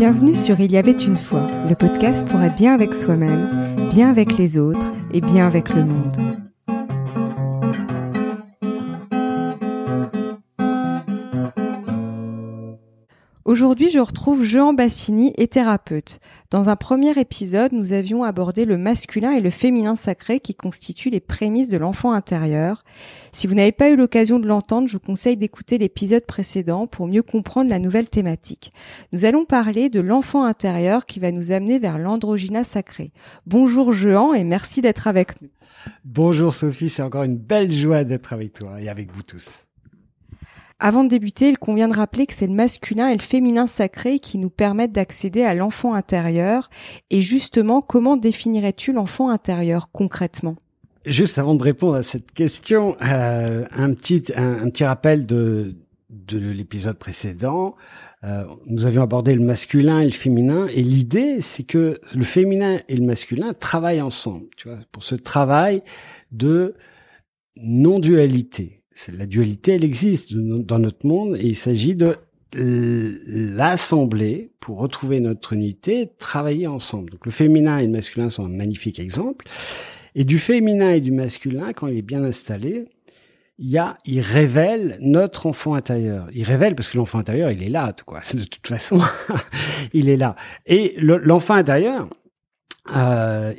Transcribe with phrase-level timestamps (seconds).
[0.00, 4.08] Bienvenue sur Il y avait une fois, le podcast pour être bien avec soi-même, bien
[4.08, 6.49] avec les autres et bien avec le monde.
[13.50, 16.20] Aujourd'hui, je retrouve Jean Bassini et thérapeute.
[16.52, 21.10] Dans un premier épisode, nous avions abordé le masculin et le féminin sacré qui constituent
[21.10, 22.84] les prémices de l'enfant intérieur.
[23.32, 27.08] Si vous n'avez pas eu l'occasion de l'entendre, je vous conseille d'écouter l'épisode précédent pour
[27.08, 28.72] mieux comprendre la nouvelle thématique.
[29.12, 33.10] Nous allons parler de l'enfant intérieur qui va nous amener vers l'androgyna sacré.
[33.46, 35.48] Bonjour Jean et merci d'être avec nous.
[36.04, 39.66] Bonjour Sophie, c'est encore une belle joie d'être avec toi et avec vous tous.
[40.80, 44.18] Avant de débuter, il convient de rappeler que c'est le masculin et le féminin sacré
[44.18, 46.70] qui nous permettent d'accéder à l'enfant intérieur.
[47.10, 50.56] Et justement, comment définirais-tu l'enfant intérieur concrètement?
[51.04, 55.76] Juste avant de répondre à cette question, euh, un petit rappel de
[56.10, 57.76] de l'épisode précédent.
[58.24, 62.80] Euh, nous avions abordé le masculin et le féminin, et l'idée, c'est que le féminin
[62.88, 65.82] et le masculin travaillent ensemble, tu vois, pour ce travail
[66.32, 66.74] de
[67.56, 72.16] non-dualité la dualité, elle existe dans notre monde et il s'agit de
[72.52, 77.10] l'assembler pour retrouver notre unité, travailler ensemble.
[77.10, 79.46] Donc le féminin et le masculin sont un magnifique exemple.
[80.14, 82.86] Et du féminin et du masculin, quand il est bien installé,
[83.58, 86.28] il y a, il révèle notre enfant intérieur.
[86.32, 87.92] Il révèle parce que l'enfant intérieur, il est là.
[88.34, 89.00] De toute façon,
[89.92, 90.34] il est là.
[90.66, 92.08] Et l'enfant intérieur,
[92.94, 93.52] euh,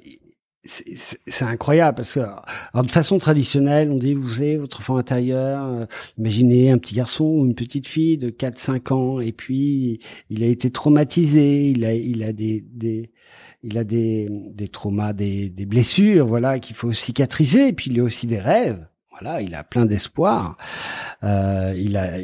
[0.64, 5.66] c'est incroyable parce que alors de façon traditionnelle, on dit vous avez votre enfant intérieur,
[5.66, 5.86] euh,
[6.20, 10.44] imaginez un petit garçon ou une petite fille de 4 5 ans et puis il
[10.44, 13.12] a été traumatisé, il a il a des des
[13.64, 18.00] il a des des traumas, des des blessures, voilà, qu'il faut cicatriser et puis il
[18.00, 18.88] a aussi des rêves.
[19.10, 20.58] Voilà, il a plein d'espoir.
[21.24, 22.18] Euh, il a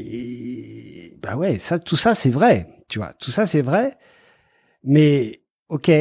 [1.21, 3.13] bah ouais, ça tout ça c'est vrai, tu vois.
[3.13, 3.97] Tout ça c'est vrai.
[4.83, 5.91] Mais OK,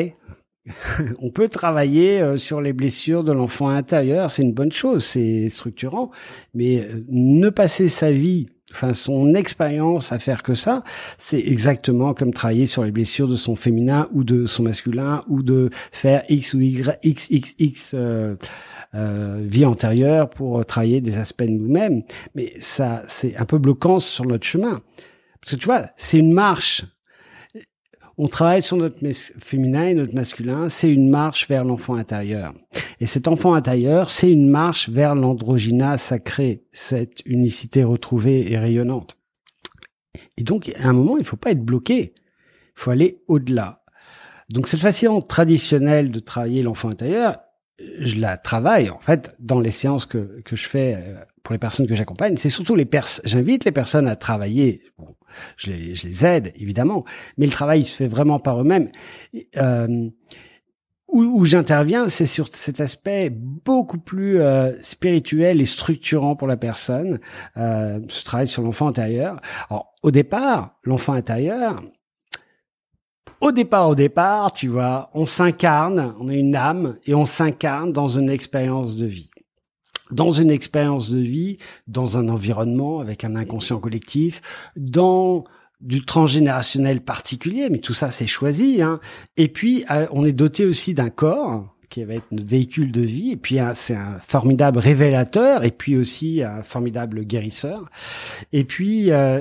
[1.21, 5.49] on peut travailler euh, sur les blessures de l'enfant intérieur, c'est une bonne chose, c'est
[5.49, 6.11] structurant,
[6.55, 10.83] mais euh, ne passer sa vie, enfin son expérience à faire que ça,
[11.19, 15.43] c'est exactement comme travailler sur les blessures de son féminin ou de son masculin ou
[15.43, 18.37] de faire X ou Y, X, X, X euh,
[18.95, 22.03] euh, vie antérieure pour travailler des aspects de nous-mêmes.
[22.35, 24.81] Mais ça, c'est un peu bloquant sur notre chemin.
[25.41, 26.85] Parce que tu vois, c'est une marche
[28.19, 28.99] on travaille sur notre
[29.39, 32.55] féminin et notre masculin, c'est une marche vers l'enfant intérieur.
[33.01, 39.19] Et cet enfant intérieur, c'est une marche vers l'androgyna sacré, cette unicité retrouvée et rayonnante.
[40.39, 42.15] Et donc, à un moment, il faut pas être bloqué.
[42.17, 43.83] Il faut aller au-delà.
[44.49, 47.39] Donc, cette façon traditionnelle de travailler l'enfant intérieur,
[47.79, 51.59] je la travaille, en fait, dans les séances que, que je fais euh, pour les
[51.59, 52.37] personnes que j'accompagne.
[52.37, 54.83] C'est surtout les personnes, j'invite les personnes à travailler
[55.57, 57.05] je les, je les aide évidemment,
[57.39, 58.91] mais le travail il se fait vraiment par eux-mêmes.
[59.57, 60.09] Euh,
[61.09, 66.57] où, où j'interviens, c'est sur cet aspect beaucoup plus euh, spirituel et structurant pour la
[66.57, 67.21] personne,
[67.57, 69.41] euh, ce travail sur l'enfant intérieur.
[69.71, 71.81] Alors, au départ, l'enfant intérieur,
[73.41, 77.93] au départ, au départ, tu vois, on s'incarne, on a une âme et on s'incarne
[77.93, 79.31] dans une expérience de vie
[80.11, 84.41] dans une expérience de vie, dans un environnement avec un inconscient collectif,
[84.77, 85.45] dans
[85.81, 88.83] du transgénérationnel particulier, mais tout ça c'est choisi.
[88.83, 89.01] Hein.
[89.37, 93.03] Et puis euh, on est doté aussi d'un corps qui va être notre véhicule de
[93.03, 97.89] vie, et puis c'est un formidable révélateur, et puis aussi un formidable guérisseur.
[98.53, 99.41] Et puis euh,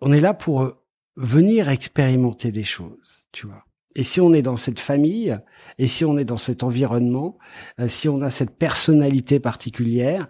[0.00, 0.72] on est là pour
[1.16, 3.64] venir expérimenter des choses, tu vois.
[3.96, 5.36] Et si on est dans cette famille,
[5.78, 7.38] et si on est dans cet environnement,
[7.80, 10.28] euh, si on a cette personnalité particulière,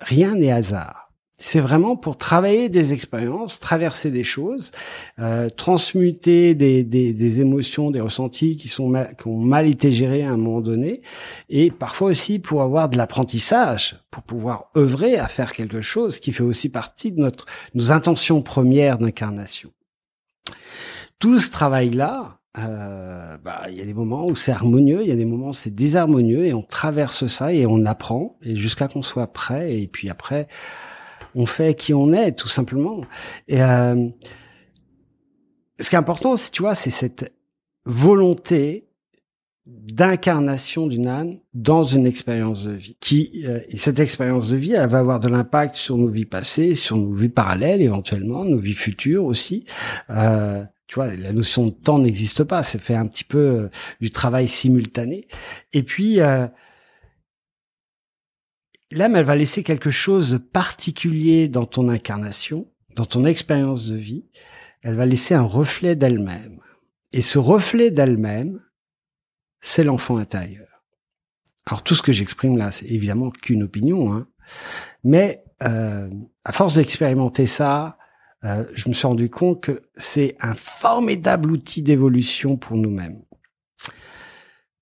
[0.00, 1.00] rien n'est hasard.
[1.36, 4.70] C'est vraiment pour travailler des expériences, traverser des choses,
[5.18, 10.30] euh, transmuter des, des, émotions, des ressentis qui sont qui ont mal été gérés à
[10.30, 11.02] un moment donné,
[11.48, 16.30] et parfois aussi pour avoir de l'apprentissage, pour pouvoir œuvrer à faire quelque chose qui
[16.30, 19.72] fait aussi partie de notre nos intentions premières d'incarnation
[21.24, 25.12] tout ce travail-là, euh, bah, il y a des moments où c'est harmonieux, il y
[25.12, 28.88] a des moments où c'est désharmonieux, et on traverse ça et on apprend, et jusqu'à
[28.88, 30.46] qu'on soit prêt, et puis après,
[31.34, 33.00] on fait qui on est, tout simplement.
[33.48, 34.08] Et euh,
[35.80, 37.34] ce qui est important, tu vois, c'est cette
[37.84, 38.88] volonté
[39.66, 42.96] d'incarnation d'une âme dans une expérience de vie.
[43.00, 46.26] Qui euh, et cette expérience de vie, elle va avoir de l'impact sur nos vies
[46.26, 49.64] passées, sur nos vies parallèles éventuellement, nos vies futures aussi.
[50.10, 50.64] Euh,
[50.94, 52.62] tu vois, la notion de temps n'existe pas.
[52.62, 53.68] C'est fait un petit peu euh,
[54.00, 55.26] du travail simultané.
[55.72, 56.46] Et puis, euh,
[58.92, 63.96] l'âme, elle va laisser quelque chose de particulier dans ton incarnation, dans ton expérience de
[63.96, 64.24] vie,
[64.82, 66.60] elle va laisser un reflet d'elle-même.
[67.12, 68.60] Et ce reflet d'elle-même,
[69.60, 70.84] c'est l'enfant intérieur.
[71.66, 74.28] Alors tout ce que j'exprime là, c'est évidemment qu'une opinion, hein.
[75.02, 76.08] mais euh,
[76.44, 77.98] à force d'expérimenter ça,
[78.44, 83.22] euh, je me suis rendu compte que c'est un formidable outil d'évolution pour nous-mêmes.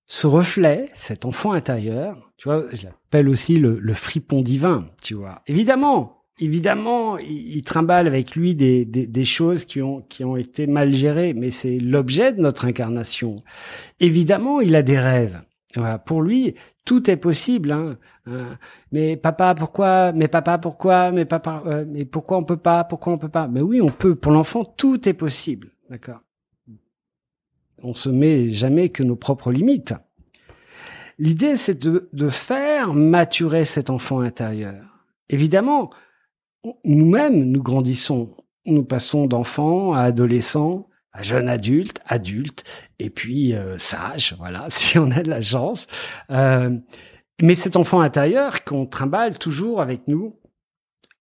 [0.05, 5.41] Ce reflet, cet enfant intérieur, tu vois, je l'appelle aussi le, fripon divin, tu vois.
[5.47, 10.35] Évidemment, évidemment, il, il trimballe avec lui des, des, des, choses qui ont, qui ont
[10.35, 13.43] été mal gérées, mais c'est l'objet de notre incarnation.
[14.01, 15.41] Évidemment, il a des rêves.
[15.75, 15.97] Voilà.
[15.97, 17.71] Pour lui, tout est possible.
[17.71, 17.97] Hein.
[18.27, 18.57] hein.
[18.91, 20.11] Mais papa, pourquoi?
[20.11, 21.11] Mais papa, pourquoi?
[21.11, 22.83] Mais papa, euh, mais pourquoi on peut pas?
[22.83, 23.47] Pourquoi on peut pas?
[23.47, 24.15] Mais oui, on peut.
[24.15, 25.69] Pour l'enfant, tout est possible.
[25.89, 26.21] D'accord?
[27.81, 29.93] On se met jamais que nos propres limites.
[31.19, 34.83] L'idée, c'est de, de faire maturer cet enfant intérieur.
[35.29, 35.91] Évidemment,
[36.85, 38.35] nous-mêmes, nous grandissons.
[38.65, 40.87] Nous passons d'enfant à adolescent,
[41.21, 42.63] jeune adulte, adulte,
[42.99, 45.87] et puis euh, sage, voilà, si on a de la chance.
[46.31, 46.75] Euh,
[47.41, 50.39] mais cet enfant intérieur qu'on trimballe toujours avec nous,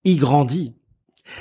[0.05, 0.75] il grandit.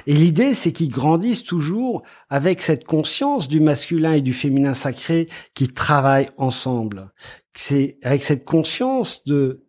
[0.06, 5.28] Et l'idée, c'est qu'il grandisse toujours avec cette conscience du masculin et du féminin sacré
[5.56, 7.12] qui travaillent ensemble.
[7.56, 9.66] C'est avec cette conscience de,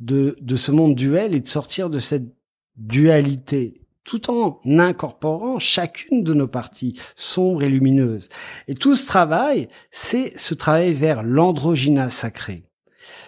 [0.00, 2.34] de, de ce monde duel et de sortir de cette
[2.76, 8.28] dualité tout en incorporant chacune de nos parties sombres et lumineuses.
[8.68, 12.62] Et tout ce travail, c'est ce travail vers l'androgyna sacré.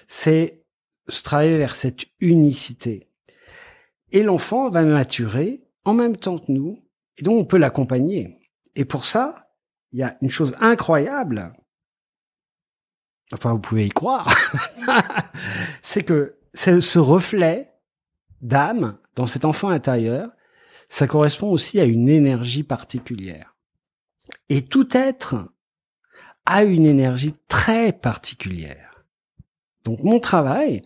[0.07, 0.63] C'est
[1.09, 3.11] ce travail vers cette unicité.
[4.13, 6.79] Et l'enfant va maturer en même temps que nous,
[7.17, 8.39] et donc on peut l'accompagner.
[8.77, 9.51] Et pour ça,
[9.91, 11.53] il y a une chose incroyable,
[13.33, 14.33] enfin vous pouvez y croire,
[15.83, 17.75] c'est que ce reflet
[18.43, 20.31] d'âme dans cet enfant intérieur,
[20.89, 23.55] ça correspond aussi à une énergie particulière.
[24.49, 25.53] Et tout être
[26.47, 29.05] a une énergie très particulière.
[29.85, 30.83] Donc mon travail,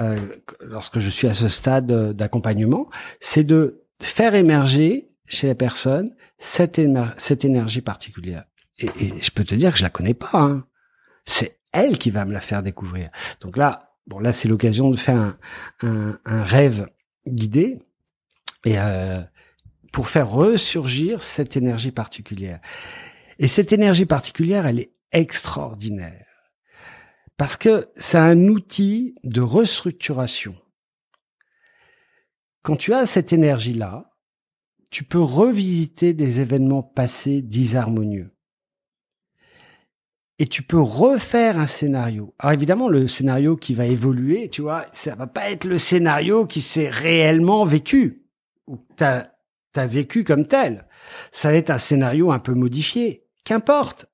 [0.00, 0.18] euh,
[0.60, 2.90] lorsque je suis à ce stade d'accompagnement,
[3.20, 8.44] c'est de faire émerger chez la personne cette, énergie particulière.
[8.78, 8.90] Et,
[9.22, 10.30] je peux te dire que je la connais pas.
[10.34, 10.66] Hein.
[11.24, 13.10] C'est elle qui va me la faire découvrir.
[13.40, 15.36] Donc là, bon là c'est l'occasion de faire
[15.80, 16.86] un rêve
[17.26, 17.85] guidé
[18.66, 19.22] et euh,
[19.92, 22.60] pour faire ressurgir cette énergie particulière.
[23.38, 26.26] Et cette énergie particulière, elle est extraordinaire
[27.36, 30.56] parce que c'est un outil de restructuration.
[32.62, 34.10] Quand tu as cette énergie-là,
[34.90, 38.32] tu peux revisiter des événements passés disharmonieux.
[40.38, 42.34] Et tu peux refaire un scénario.
[42.38, 46.46] Alors évidemment, le scénario qui va évoluer, tu vois, ça va pas être le scénario
[46.46, 48.25] qui s'est réellement vécu
[48.66, 49.28] ou t'as
[49.76, 50.86] as vécu comme tel.
[51.32, 53.24] Ça va être un scénario un peu modifié.
[53.44, 54.06] Qu'importe.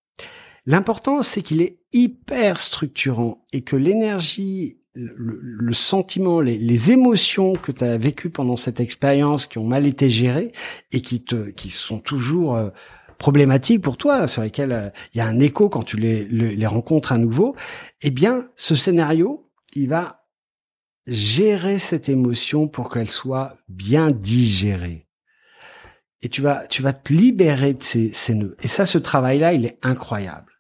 [0.67, 7.73] L'important, c'est qu'il est hyper structurant et que l'énergie, le, sentiment, les, les, émotions que
[7.73, 10.53] tu as vécues pendant cette expérience, qui ont mal été gérées
[10.93, 12.71] et qui te, qui sont toujours euh,
[13.19, 16.55] problématiques pour toi, sur lesquelles euh, il y a un écho quand tu les, les,
[16.55, 17.57] les rencontres à nouveau,
[18.03, 20.22] eh bien, ce scénario, il va
[21.07, 25.07] gérer cette émotion pour qu'elle soit bien digérée.
[26.23, 28.57] Et tu vas, tu vas te libérer de ces, ces nœuds.
[28.63, 30.53] Et ça, ce travail-là, il est incroyable.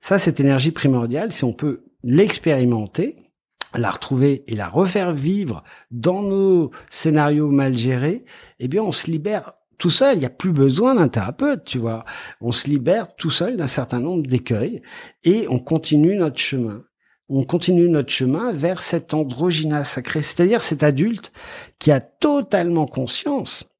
[0.00, 3.16] Ça, cette énergie primordiale, si on peut l'expérimenter,
[3.74, 8.24] la retrouver et la refaire vivre dans nos scénarios mal gérés,
[8.58, 10.16] eh bien, on se libère tout seul.
[10.16, 12.04] Il n'y a plus besoin d'un thérapeute, tu vois.
[12.40, 14.82] On se libère tout seul d'un certain nombre d'écueils
[15.24, 16.84] et on continue notre chemin
[17.34, 21.32] on continue notre chemin vers cet androgyna sacré, c'est-à-dire cet adulte
[21.78, 23.74] qui a totalement conscience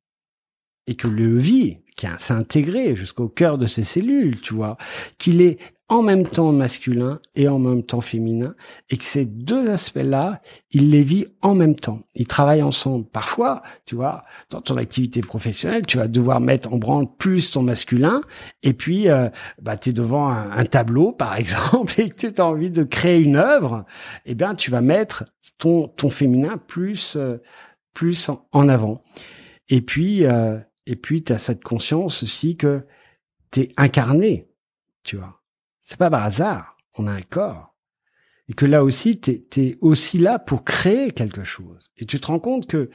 [0.86, 4.76] et que le vit, qui s'est intégré jusqu'au cœur de ses cellules, tu vois,
[5.18, 5.58] qu'il est
[5.92, 8.54] en même temps masculin et en même temps féminin,
[8.88, 12.00] et que ces deux aspects-là, il les vit en même temps.
[12.14, 13.04] Ils travaillent ensemble.
[13.04, 17.60] Parfois, tu vois, dans ton activité professionnelle, tu vas devoir mettre en branle plus ton
[17.62, 18.22] masculin,
[18.62, 19.28] et puis, euh,
[19.60, 23.18] bah, tu es devant un, tableau, par exemple, et que tu as envie de créer
[23.18, 23.84] une œuvre,
[24.24, 25.24] eh bien, tu vas mettre
[25.58, 27.36] ton, ton féminin plus, euh,
[27.92, 29.02] plus en, avant.
[29.68, 32.86] Et puis, euh, et puis, tu as cette conscience aussi que
[33.50, 34.48] tu es incarné,
[35.02, 35.42] tu vois
[35.82, 36.76] c'est pas par hasard.
[36.96, 37.74] On a un corps.
[38.48, 41.90] Et que là aussi, tu es, aussi là pour créer quelque chose.
[41.96, 42.90] Et tu te rends compte que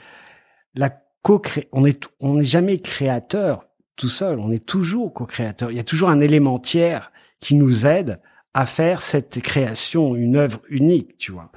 [0.74, 0.90] la
[1.22, 1.42] co
[1.72, 3.66] on est, on n'est jamais créateur
[3.96, 4.40] tout seul.
[4.40, 5.72] On est toujours co-créateur.
[5.72, 8.20] Il y a toujours un élément tiers qui nous aide
[8.54, 11.52] à faire cette création, une œuvre unique, tu vois.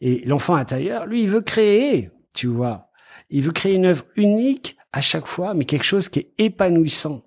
[0.00, 2.90] Et l'enfant intérieur, lui, il veut créer, tu vois.
[3.28, 7.22] Il veut créer une œuvre unique à chaque fois, mais quelque chose qui est épanouissant.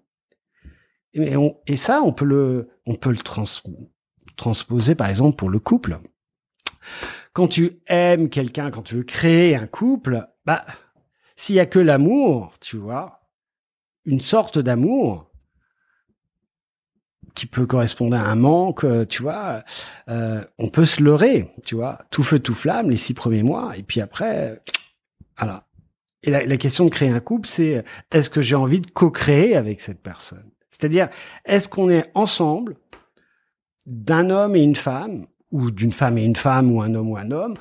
[1.14, 3.44] Et, ça, on peut le, on peut le trans,
[4.36, 6.00] transposer par exemple pour le couple.
[7.34, 10.66] Quand tu aimes quelqu'un, quand tu veux créer un couple, bah,
[11.36, 13.30] s'il y a que l'amour, tu vois,
[14.06, 15.30] une sorte d'amour
[17.36, 19.64] qui peut correspondre à un manque, tu vois,
[20.10, 23.76] euh, on peut se leurrer, tu vois, tout feu tout flamme les six premiers mois,
[23.78, 24.62] et puis après,
[25.38, 25.68] voilà.
[26.24, 29.82] Et la, question de créer un couple, c'est est-ce que j'ai envie de co-créer avec
[29.82, 30.50] cette personne?
[30.70, 31.10] C'est-à-dire,
[31.46, 32.78] est-ce qu'on est ensemble
[33.86, 37.18] d'un homme et une femme, ou d'une femme et une femme, ou un homme ou
[37.18, 37.56] un homme,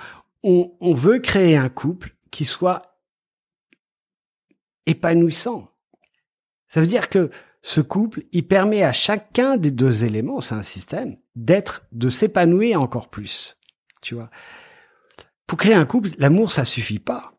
[0.44, 3.00] on, on veut créer un couple qui soit
[4.86, 5.68] épanouissant.
[6.68, 7.30] Ça veut dire que
[7.62, 12.80] ce couple, il permet à chacun des deux éléments, c'est un système, d'être, de s'épanouir
[12.80, 13.58] encore plus.
[14.00, 14.30] Tu vois?
[15.46, 17.31] Pour créer un couple, l'amour, ça suffit pas.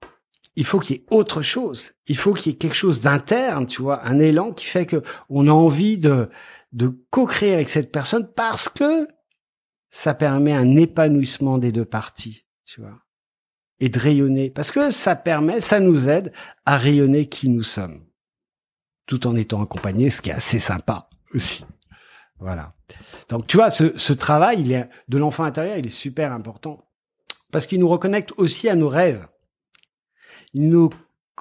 [0.56, 1.92] Il faut qu'il y ait autre chose.
[2.08, 5.02] Il faut qu'il y ait quelque chose d'interne, tu vois, un élan qui fait que
[5.30, 6.30] on a envie de,
[6.72, 9.08] de co-créer avec cette personne parce que
[9.90, 13.00] ça permet un épanouissement des deux parties, tu vois.
[13.80, 14.50] Et de rayonner.
[14.50, 16.32] Parce que ça permet, ça nous aide
[16.66, 18.04] à rayonner qui nous sommes
[19.06, 21.66] tout en étant accompagné, ce qui est assez sympa aussi.
[22.40, 22.74] Voilà.
[23.30, 26.90] Donc tu vois, ce, ce travail il est, de l'enfant intérieur, il est super important
[27.52, 29.28] parce qu'il nous reconnecte aussi à nos rêves.
[30.54, 30.90] Il nous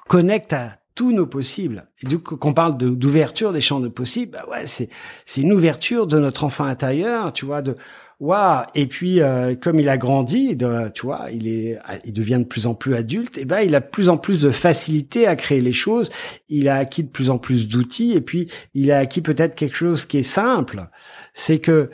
[0.07, 1.87] connecte à tous nos possibles.
[2.01, 4.89] Et du coup, qu'on parle d'ouverture des champs de possibles, bah ouais, c'est
[5.25, 7.75] c'est une ouverture de notre enfant intérieur, tu vois, de
[8.19, 8.65] waouh.
[8.75, 10.57] Et puis euh, comme il a grandi
[10.93, 13.79] tu vois il est il devient de plus en plus adulte et ben il a
[13.79, 16.09] de plus en plus de facilité à créer les choses.
[16.49, 19.75] Il a acquis de plus en plus d'outils et puis il a acquis peut-être quelque
[19.75, 20.89] chose qui est simple.
[21.33, 21.89] C'est que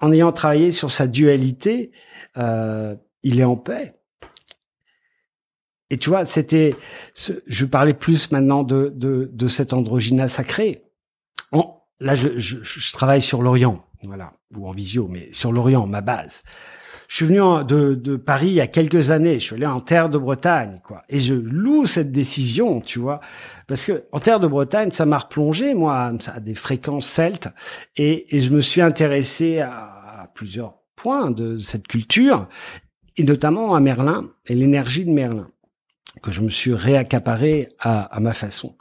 [0.00, 1.92] en ayant travaillé sur sa dualité
[2.36, 3.94] euh, il est en paix
[5.94, 6.76] et tu vois c'était
[7.46, 10.82] je parlais plus maintenant de de, de cet androgyna sacré
[12.00, 16.00] là je, je, je travaille sur l'Orient voilà, ou en visio, mais sur l'Orient, ma
[16.00, 16.42] base.
[17.08, 19.34] Je suis venu de, de, Paris il y a quelques années.
[19.34, 21.02] Je suis allé en terre de Bretagne, quoi.
[21.08, 23.20] Et je loue cette décision, tu vois,
[23.66, 27.48] parce que en terre de Bretagne, ça m'a replongé, moi, a des fréquences celtes,
[27.96, 32.48] et, et je me suis intéressé à, à plusieurs points de cette culture,
[33.16, 35.50] et notamment à Merlin et l'énergie de Merlin,
[36.22, 38.76] que je me suis réaccaparé à, à ma façon.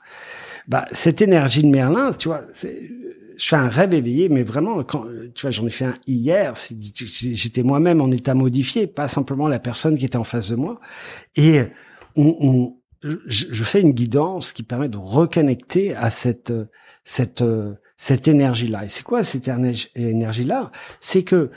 [0.68, 2.90] Bah, cette énergie de Merlin, tu vois, c'est
[3.36, 6.54] je fais un rêve éveillé, mais vraiment, quand, tu vois, j'en ai fait un hier.
[6.56, 10.80] J'étais moi-même en état modifié, pas simplement la personne qui était en face de moi.
[11.36, 11.62] Et
[12.16, 13.18] on, on je,
[13.52, 16.54] je, fais une guidance qui permet de reconnecter à cette
[17.04, 17.44] cette
[17.98, 18.86] cette énergie-là.
[18.86, 19.50] Et c'est quoi cette
[19.96, 20.72] énergie-là?
[21.00, 21.52] C'est que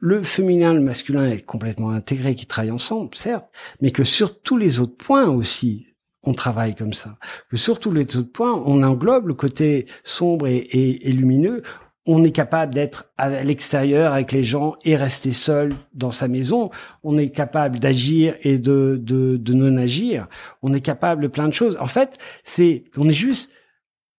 [0.00, 3.48] le féminin, le masculin est complètement intégré, qui travaillent ensemble, certes,
[3.80, 5.88] mais que sur tous les autres points aussi,
[6.22, 7.16] on travaille comme ça.
[7.48, 11.62] Que sur tous les autres points, on englobe le côté sombre et, lumineux.
[12.06, 16.70] On est capable d'être à l'extérieur avec les gens et rester seul dans sa maison.
[17.02, 20.26] On est capable d'agir et de, de, non agir.
[20.62, 21.76] On est capable de plein de choses.
[21.80, 23.50] En fait, c'est, on est juste,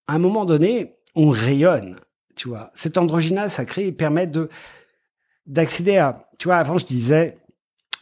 [0.06, 1.96] à un moment donné, on rayonne.
[2.36, 4.48] Tu vois, cet androgynal sacré permet de,
[5.50, 7.38] d'accéder à, tu vois, avant je disais,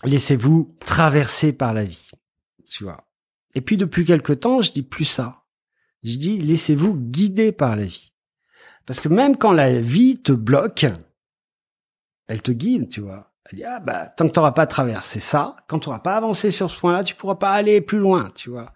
[0.04, 2.10] laissez-vous traverser par la vie.
[2.66, 3.08] Tu vois,
[3.54, 5.42] et puis depuis quelque temps, je dis plus ça.
[6.04, 8.12] Je dis laissez-vous guider par la vie.
[8.86, 10.86] Parce que même quand la vie te bloque,
[12.28, 13.32] elle te guide, tu vois.
[13.50, 16.16] Elle dit ah bah tant que tu n'auras pas traversé ça, quand tu n'auras pas
[16.16, 18.72] avancé sur ce point-là, tu pourras pas aller plus loin, tu vois.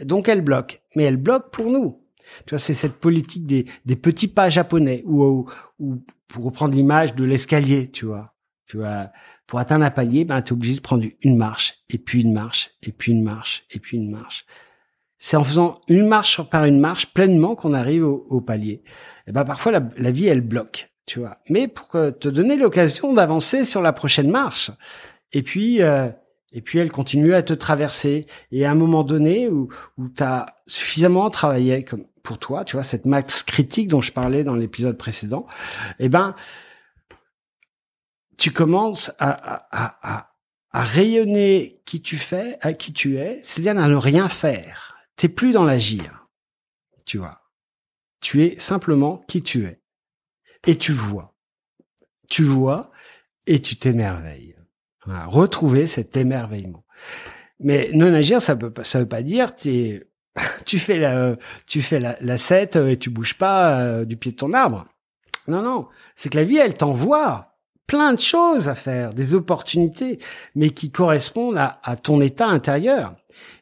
[0.00, 2.00] donc elle bloque, mais elle bloque pour nous.
[2.46, 7.14] Tu vois, c'est cette politique des, des petits pas japonais ou, ou pour reprendre l'image
[7.14, 8.34] de l'escalier, tu vois.
[8.66, 9.10] Tu vois,
[9.46, 12.32] pour atteindre un palier, ben, tu es obligé de prendre une marche, et puis une
[12.32, 14.46] marche, et puis une marche, et puis une marche.
[15.18, 18.82] C'est en faisant une marche par une marche pleinement qu'on arrive au, palier.
[19.26, 21.38] Et ben, parfois, la, vie, elle bloque, tu vois.
[21.48, 24.70] Mais pour te donner l'occasion d'avancer sur la prochaine marche.
[25.32, 26.08] Et puis, euh,
[26.52, 28.26] et puis, elle continue à te traverser.
[28.52, 32.74] Et à un moment donné où, où tu as suffisamment travaillé comme pour toi, tu
[32.74, 35.46] vois, cette max critique dont je parlais dans l'épisode précédent,
[35.98, 36.34] eh ben,
[38.38, 40.30] tu commences à,
[40.72, 44.96] rayonner qui tu fais, à qui tu es, c'est-à-dire à ne rien faire.
[45.14, 46.26] T'es plus dans l'agir,
[47.04, 47.42] tu vois.
[48.20, 49.80] Tu es simplement qui tu es.
[50.66, 51.36] Et tu vois.
[52.28, 52.90] Tu vois
[53.46, 54.56] et tu t'émerveilles.
[55.06, 56.86] Retrouver cet émerveillement.
[57.60, 60.08] Mais non agir, ça peut ça veut pas dire t'es,
[60.66, 61.36] tu fais la,
[61.66, 62.36] tu fais la, la
[62.90, 64.86] et tu bouges pas euh, du pied de ton arbre.
[65.46, 65.88] Non, non.
[66.16, 67.54] C'est que la vie, elle t'envoie
[67.86, 70.18] plein de choses à faire, des opportunités,
[70.54, 73.14] mais qui correspondent à, à ton état intérieur.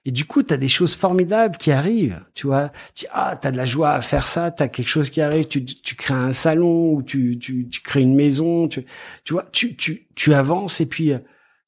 [0.05, 2.71] Et du coup, tu as des choses formidables qui arrivent, tu vois.
[2.95, 5.47] Tu ah, as de la joie à faire ça, tu as quelque chose qui arrive,
[5.47, 8.85] tu, tu crées un salon ou tu, tu, tu crées une maison, tu,
[9.25, 11.19] tu vois, tu, tu, tu avances et puis euh,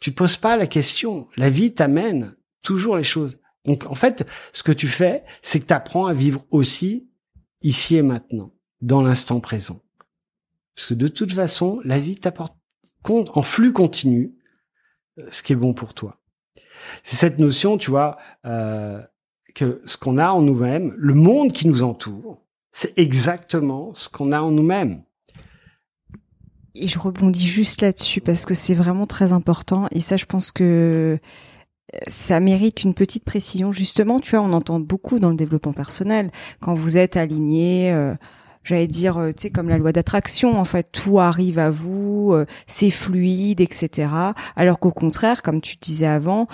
[0.00, 1.28] tu te poses pas la question.
[1.37, 3.38] La vie t'amène toujours les choses.
[3.64, 7.09] Donc en fait, ce que tu fais, c'est que tu apprends à vivre aussi
[7.62, 9.80] ici et maintenant, dans l'instant présent.
[10.76, 12.56] Parce que de toute façon, la vie t'apporte
[13.09, 14.35] en flux continu
[15.18, 16.21] euh, ce qui est bon pour toi.
[17.02, 19.00] C'est cette notion, tu vois, euh,
[19.54, 22.42] que ce qu'on a en nous-mêmes, le monde qui nous entoure,
[22.73, 25.02] c'est exactement ce qu'on a en nous-mêmes.
[26.75, 29.87] Et je rebondis juste là-dessus parce que c'est vraiment très important.
[29.92, 31.21] Et ça, je pense que
[32.07, 33.73] ça mérite une petite précision.
[33.73, 37.93] Justement, tu vois, on entend beaucoup dans le développement personnel quand vous êtes aligné.
[37.93, 38.15] Euh,
[38.64, 42.33] j'allais dire, euh, tu sais, comme la loi d'attraction, en fait, tout arrive à vous,
[42.33, 44.09] euh, c'est fluide, etc.
[44.56, 46.49] Alors qu'au contraire, comme tu disais avant,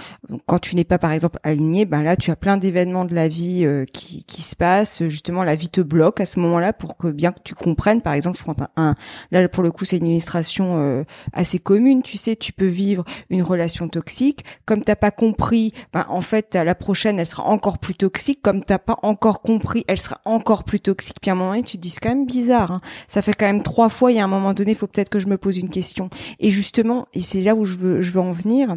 [0.47, 3.29] quand tu n'es pas, par exemple, aligné, ben là, tu as plein d'événements de la
[3.29, 5.02] vie euh, qui, qui se passent.
[5.09, 8.02] Justement, la vie te bloque à ce moment-là pour que bien que tu comprennes.
[8.02, 8.95] Par exemple, je prends un,
[9.31, 12.02] là pour le coup, c'est une illustration assez commune.
[12.02, 16.55] Tu sais, tu peux vivre une relation toxique, comme t'as pas compris, ben en fait,
[16.55, 18.40] la prochaine, elle sera encore plus toxique.
[18.43, 21.17] Comme t'as pas encore compris, elle sera encore plus toxique.
[21.21, 22.73] Puis à un moment donné, tu te dis quand même bizarre.
[22.73, 22.80] Hein.
[23.07, 24.12] Ça fait quand même trois fois.
[24.12, 26.11] Il y a un moment donné, il faut peut-être que je me pose une question.
[26.38, 28.75] Et justement, et c'est là où je veux, je veux en venir.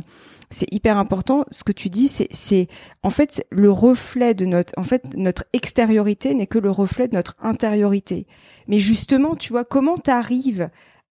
[0.50, 1.46] C'est hyper important.
[1.50, 2.68] Ce que tu dis, c'est, c'est
[3.02, 7.16] en fait le reflet de notre, en fait notre extériorité n'est que le reflet de
[7.16, 8.28] notre intériorité.
[8.68, 10.70] Mais justement, tu vois, comment t'arrives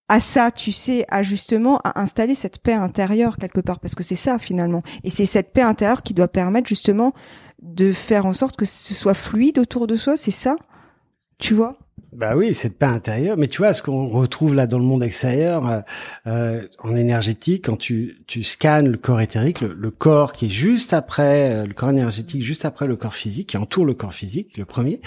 [0.09, 4.03] à ça, tu sais, à justement à installer cette paix intérieure quelque part, parce que
[4.03, 4.83] c'est ça finalement.
[5.05, 7.11] Et c'est cette paix intérieure qui doit permettre justement
[7.63, 10.57] de faire en sorte que ce soit fluide autour de soi, c'est ça,
[11.39, 11.79] tu vois?
[12.13, 13.37] Bah oui, cette paix intérieure.
[13.39, 15.81] Mais tu vois, ce qu'on retrouve là dans le monde extérieur, euh,
[16.27, 20.93] euh, en énergétique, quand tu, tu scannes le corps éthérique, le, corps qui est juste
[20.93, 24.59] après, euh, le corps énergétique juste après le corps physique, qui entoure le corps physique,
[24.59, 25.01] le premier,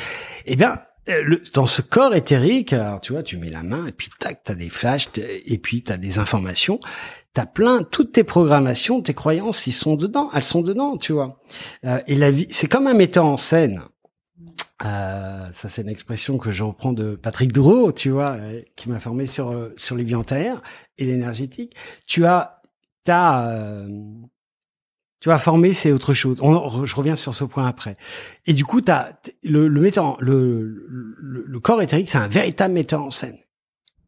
[0.48, 3.92] eh bien, le, dans ce corps éthérique, alors tu vois, tu mets la main et
[3.92, 6.80] puis tac, t'as des flashs et puis t'as des informations.
[7.34, 11.42] T'as plein, toutes tes programmations, tes croyances, ils sont dedans, elles sont dedans, tu vois.
[11.84, 13.82] et la vie, c'est comme un metteur en scène.
[14.84, 18.90] Euh, ça, c'est une expression que je reprends de Patrick Drouot, tu vois, euh, qui
[18.90, 20.62] m'a formé sur euh, sur les vies antérieures
[20.98, 21.76] et l'énergétique.
[22.08, 22.62] Tu as,
[23.06, 23.88] t'as, euh,
[25.22, 26.38] tu as formé, c'est autre chose.
[26.40, 27.96] Je reviens sur ce point après.
[28.46, 32.74] Et du coup, t'as le le metteur, le, le, le corps éthérique, c'est un véritable
[32.74, 33.38] metteur en scène.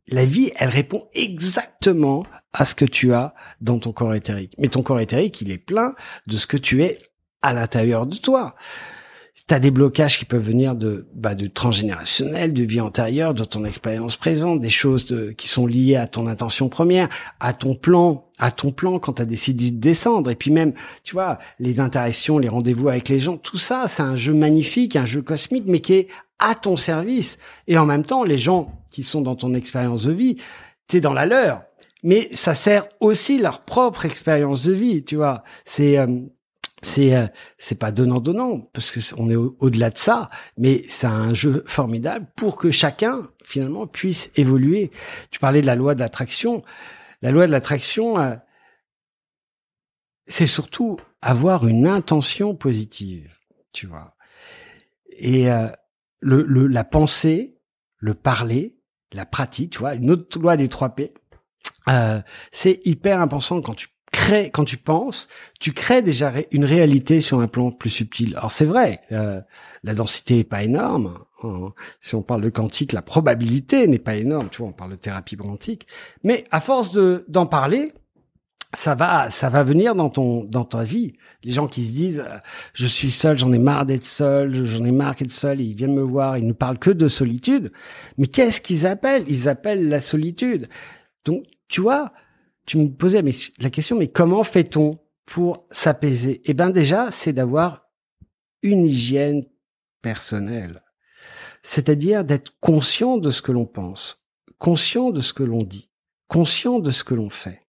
[0.09, 4.53] La vie, elle répond exactement à ce que tu as dans ton corps éthérique.
[4.57, 5.95] Mais ton corps éthérique, il est plein
[6.27, 6.97] de ce que tu es
[7.41, 8.55] à l'intérieur de toi.
[9.47, 13.63] T'as des blocages qui peuvent venir de bah, de transgénérationnel, de vie antérieure, de ton
[13.63, 17.07] expérience présente, des choses de, qui sont liées à ton intention première,
[17.39, 20.29] à ton plan, à ton plan quand tu as décidé de descendre.
[20.29, 24.03] Et puis même, tu vois, les interactions, les rendez-vous avec les gens, tout ça, c'est
[24.03, 26.07] un jeu magnifique, un jeu cosmique, mais qui est
[26.39, 27.37] à ton service.
[27.67, 30.35] Et en même temps, les gens qui sont dans ton expérience de vie,
[30.87, 31.61] t'es dans la leur
[32.03, 35.43] mais ça sert aussi leur propre expérience de vie, tu vois.
[35.65, 36.07] C'est euh,
[36.83, 41.07] c'est euh, c'est pas donnant donnant parce que on est au-delà de ça mais c'est
[41.07, 44.91] un jeu formidable pour que chacun finalement puisse évoluer.
[45.31, 46.63] Tu parlais de la loi de l'attraction.
[47.21, 48.35] La loi de l'attraction euh,
[50.27, 53.35] c'est surtout avoir une intention positive
[53.71, 54.15] tu vois.
[55.09, 55.69] Et euh,
[56.19, 57.57] le, le la pensée
[57.97, 58.77] le parler
[59.13, 61.13] la pratique tu vois une autre loi des trois P
[62.51, 63.87] c'est hyper important quand tu
[64.53, 65.27] quand tu penses,
[65.59, 68.35] tu crées déjà une réalité sur un plan plus subtil.
[68.37, 69.41] Alors c'est vrai, euh,
[69.83, 71.19] la densité est pas énorme.
[71.43, 71.73] Hein.
[72.01, 74.49] Si on parle de quantique, la probabilité n'est pas énorme.
[74.49, 75.87] Tu vois, on parle de thérapie quantique.
[76.23, 77.91] Mais à force de d'en parler,
[78.73, 81.13] ça va, ça va venir dans ton, dans ta vie.
[81.43, 82.37] Les gens qui se disent, euh,
[82.73, 85.95] je suis seul, j'en ai marre d'être seul, j'en ai marre d'être seul, ils viennent
[85.95, 87.71] me voir, ils ne parlent que de solitude.
[88.17, 89.25] Mais qu'est-ce qu'ils appellent?
[89.27, 90.67] Ils appellent la solitude.
[91.23, 92.11] Donc, tu vois,
[92.67, 93.23] tu me posais
[93.59, 96.41] la question, mais comment fait-on pour s'apaiser?
[96.45, 97.87] Eh bien déjà, c'est d'avoir
[98.61, 99.45] une hygiène
[100.01, 100.83] personnelle.
[101.63, 104.27] C'est-à-dire d'être conscient de ce que l'on pense,
[104.57, 105.89] conscient de ce que l'on dit,
[106.27, 107.61] conscient de ce que l'on fait.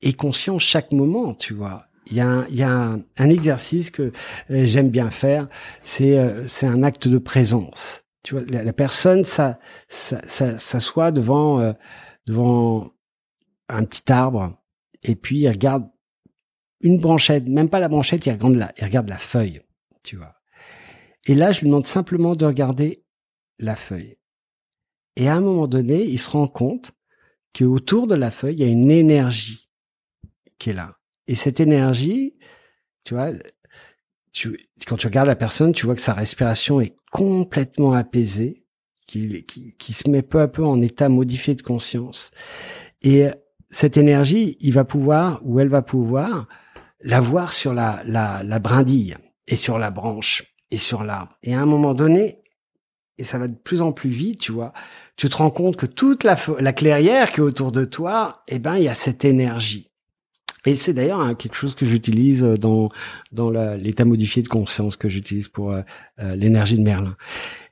[0.00, 1.86] Et conscient chaque moment, tu vois.
[2.06, 4.12] Il y a un, il y a un, exercice que
[4.50, 5.48] euh, j'aime bien faire,
[5.82, 8.02] c'est euh, c'est un acte de présence.
[8.22, 11.72] Tu vois, la, personne ça, ça, ça, s'assoit devant euh,
[12.26, 12.92] devant
[13.68, 14.56] un petit arbre
[15.02, 15.88] et puis il regarde
[16.80, 19.62] une branchette, même pas la branchette, il regarde la, il regarde la feuille,
[20.02, 20.34] tu vois.
[21.26, 23.04] Et là, je lui demande simplement de regarder
[23.58, 24.18] la feuille.
[25.16, 26.92] Et à un moment donné, il se rend compte
[27.52, 29.70] que autour de la feuille, il y a une énergie
[30.58, 30.98] qui est là.
[31.26, 32.36] Et cette énergie,
[33.04, 33.30] tu vois,
[34.86, 38.63] quand tu regardes la personne, tu vois que sa respiration est complètement apaisée,
[39.06, 42.30] qui, qui, qui se met peu à peu en état modifié de conscience.
[43.02, 43.26] Et
[43.70, 46.48] cette énergie, il va pouvoir, ou elle va pouvoir,
[47.00, 51.36] la voir sur la, la, la brindille et sur la branche et sur l'arbre.
[51.42, 52.42] Et à un moment donné,
[53.18, 54.72] et ça va de plus en plus vite, tu vois,
[55.16, 58.58] tu te rends compte que toute la, la clairière qui est autour de toi, eh
[58.58, 59.92] ben, il y a cette énergie.
[60.66, 62.90] Et c'est d'ailleurs hein, quelque chose que j'utilise dans
[63.32, 65.82] dans l'état modifié de conscience que j'utilise pour euh,
[66.20, 67.16] euh, l'énergie de Merlin.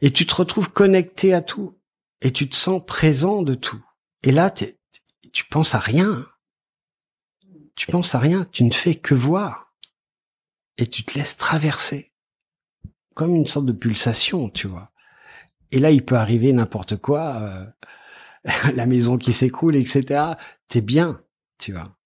[0.01, 1.79] Et tu te retrouves connecté à tout
[2.21, 3.83] et tu te sens présent de tout.
[4.23, 6.27] Et là, tu penses à rien.
[7.75, 8.47] Tu penses à rien.
[8.53, 9.73] Tu ne fais que voir
[10.79, 12.13] et tu te laisses traverser
[13.15, 14.91] comme une sorte de pulsation, tu vois.
[15.71, 17.67] Et là, il peut arriver n'importe quoi, euh,
[18.75, 20.33] la maison qui s'écroule, etc.
[20.69, 21.23] T'es bien,
[21.59, 21.97] tu vois.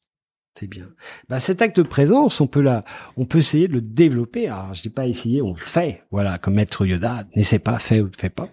[0.58, 0.88] T'es bien.
[1.28, 2.82] Bah, cet acte de présence, on peut là,
[3.18, 4.48] on peut essayer de le développer.
[4.48, 6.02] Alors, je dis pas essayer, on le fait.
[6.10, 8.48] Voilà, comme Maître Yoda, n'essaie pas, fais ou ne fais pas.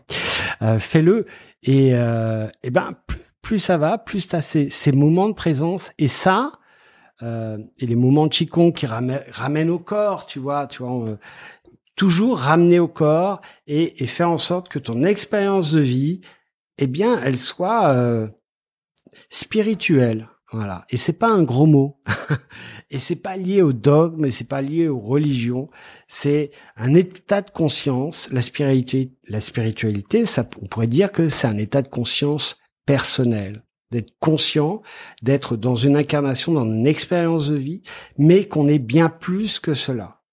[0.61, 1.25] Euh, fais-le.
[1.63, 2.91] Et, euh, et ben,
[3.41, 5.91] plus, ça va, plus tu as ces, ces, moments de présence.
[5.97, 6.51] Et ça,
[7.21, 11.17] euh, et les moments de Qigong qui ramènent, au corps, tu vois, tu vois,
[11.95, 16.19] toujours ramener au corps et, et, faire en sorte que ton expérience de vie,
[16.79, 18.27] eh bien, elle soit euh,
[19.29, 20.27] spirituelle.
[20.53, 20.85] Voilà.
[20.89, 21.97] Et c'est pas un gros mot.
[22.91, 25.69] et c'est pas lié au dogme, c'est pas lié aux religions.
[26.07, 28.29] C'est un état de conscience.
[28.31, 33.63] La spiritualité, la spiritualité, ça, on pourrait dire que c'est un état de conscience personnel
[33.91, 34.81] d'être conscient,
[35.21, 37.83] d'être dans une incarnation, dans une expérience de vie,
[38.17, 40.23] mais qu'on est bien plus que cela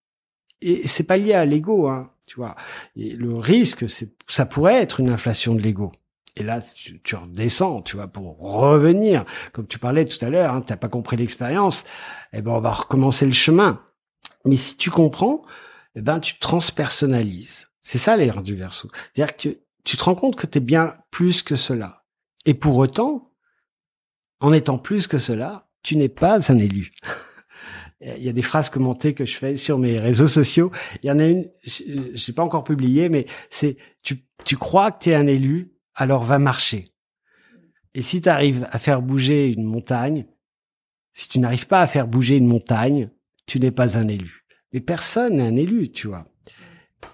[0.62, 2.56] et c'est pas lié à l'ego, hein, tu vois.
[2.96, 5.92] Et le risque, c'est, ça pourrait être une inflation de l'ego.
[6.36, 9.24] Et là, tu, tu, redescends, tu vois, pour revenir.
[9.52, 11.84] Comme tu parlais tout à l'heure, hein, t'as pas compris l'expérience.
[12.32, 13.82] Eh ben, on va recommencer le chemin.
[14.44, 15.42] Mais si tu comprends,
[15.94, 17.68] eh ben, tu transpersonnalises.
[17.82, 18.88] C'est ça l'air du verso.
[19.12, 22.04] C'est-à-dire que tu, tu te rends compte que tu es bien plus que cela.
[22.46, 23.32] Et pour autant,
[24.40, 26.92] en étant plus que cela, tu n'es pas un élu.
[28.00, 30.70] il y a des phrases commentées que je fais sur mes réseaux sociaux.
[31.02, 34.92] Il y en a une, je n'ai pas encore publié, mais c'est tu, tu crois
[34.92, 36.86] que tu es un élu, alors va marcher.
[37.94, 40.26] Et si tu arrives à faire bouger une montagne,
[41.12, 43.10] si tu n'arrives pas à faire bouger une montagne,
[43.46, 44.46] tu n'es pas un élu.
[44.72, 46.26] Mais personne n'est un élu, tu vois.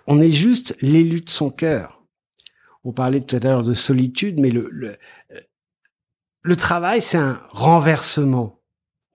[0.07, 2.05] On est juste l'élu de son cœur.
[2.85, 4.97] On parlait tout à l'heure de solitude, mais le, le,
[6.43, 8.61] le travail, c'est un renversement.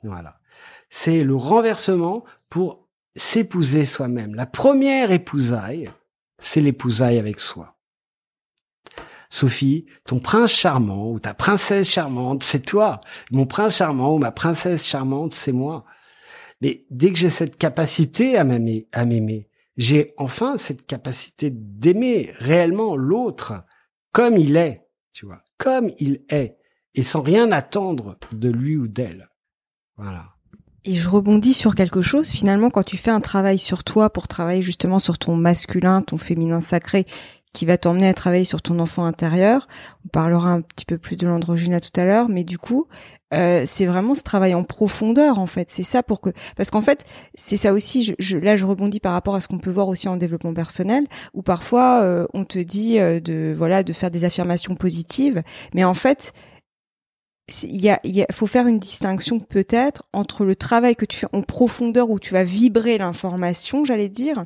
[0.03, 0.41] Voilà
[0.91, 4.35] c'est le renversement pour s'épouser soi-même.
[4.35, 5.89] La première épousaille,
[6.37, 7.79] c'est l'épousaille avec soi.
[9.31, 12.99] Sophie, ton prince charmant ou ta princesse charmante, c'est toi.
[13.31, 15.85] Mon prince charmant ou ma princesse charmante, c'est moi.
[16.59, 23.63] Mais dès que j'ai cette capacité à m'aimer, j'ai enfin cette capacité d'aimer réellement l'autre
[24.11, 26.57] comme il est, tu vois, comme il est,
[26.93, 29.29] et sans rien attendre de lui ou d'elle.
[29.95, 30.25] Voilà.
[30.83, 32.31] Et je rebondis sur quelque chose.
[32.31, 36.17] Finalement, quand tu fais un travail sur toi pour travailler justement sur ton masculin, ton
[36.17, 37.05] féminin sacré,
[37.53, 39.67] qui va t'emmener à travailler sur ton enfant intérieur.
[40.05, 42.87] On parlera un petit peu plus de l'androgyne tout à l'heure, mais du coup,
[43.33, 45.67] euh, c'est vraiment ce travail en profondeur en fait.
[45.69, 48.03] C'est ça pour que parce qu'en fait c'est ça aussi.
[48.03, 50.53] Je, je, là je rebondis par rapport à ce qu'on peut voir aussi en développement
[50.53, 55.43] personnel, où parfois euh, on te dit euh, de voilà de faire des affirmations positives,
[55.73, 56.33] mais en fait
[57.63, 61.27] il y a, il faut faire une distinction peut-être entre le travail que tu fais
[61.33, 64.45] en profondeur où tu vas vibrer l'information, j'allais dire,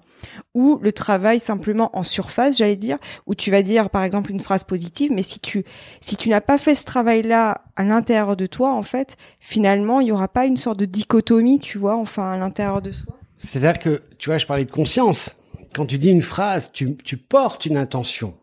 [0.54, 4.40] ou le travail simplement en surface, j'allais dire, où tu vas dire par exemple une
[4.40, 5.64] phrase positive, mais si tu
[6.02, 10.08] si tu n'as pas fait ce travail-là à l'intérieur de toi, en fait, finalement, il
[10.08, 13.18] y aura pas une sorte de dichotomie, tu vois, enfin à l'intérieur de soi.
[13.38, 15.36] C'est-à-dire que tu vois, je parlais de conscience.
[15.74, 18.34] Quand tu dis une phrase, tu, tu portes une intention.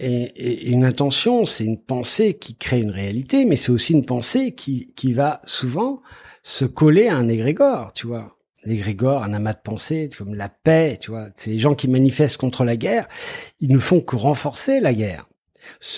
[0.00, 4.52] Et, une intention, c'est une pensée qui crée une réalité, mais c'est aussi une pensée
[4.52, 6.02] qui, qui va souvent
[6.42, 8.36] se coller à un égrégore, tu vois.
[8.64, 11.28] L'égrégore, un amas de pensée, comme la paix, tu vois.
[11.36, 13.08] C'est les gens qui manifestent contre la guerre,
[13.60, 15.28] ils ne font que renforcer la guerre.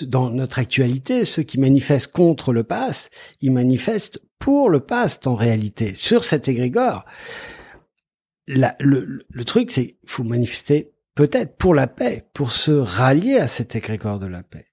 [0.03, 3.09] Dans notre actualité, ceux qui manifestent contre le pass,
[3.41, 7.05] ils manifestent pour le pass en réalité, sur cet égrégore.
[8.47, 13.75] le, le truc, c'est faut manifester peut-être pour la paix, pour se rallier à cet
[13.75, 14.67] égrégore de la paix.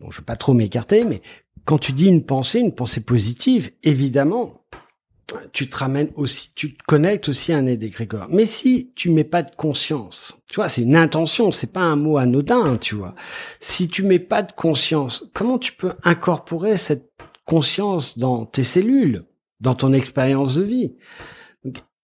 [0.00, 1.22] Bon, je veux pas trop m'écarter, mais
[1.64, 4.66] quand tu dis une pensée, une pensée positive, évidemment,
[5.52, 8.26] tu te ramènes aussi, tu te connectes aussi à un égrégore.
[8.28, 11.94] Mais si tu mets pas de conscience, tu vois, c'est une intention, c'est pas un
[11.94, 13.14] mot anodin, tu vois.
[13.60, 17.08] Si tu mets pas de conscience, comment tu peux incorporer cette
[17.44, 19.26] conscience dans tes cellules,
[19.60, 20.96] dans ton expérience de vie?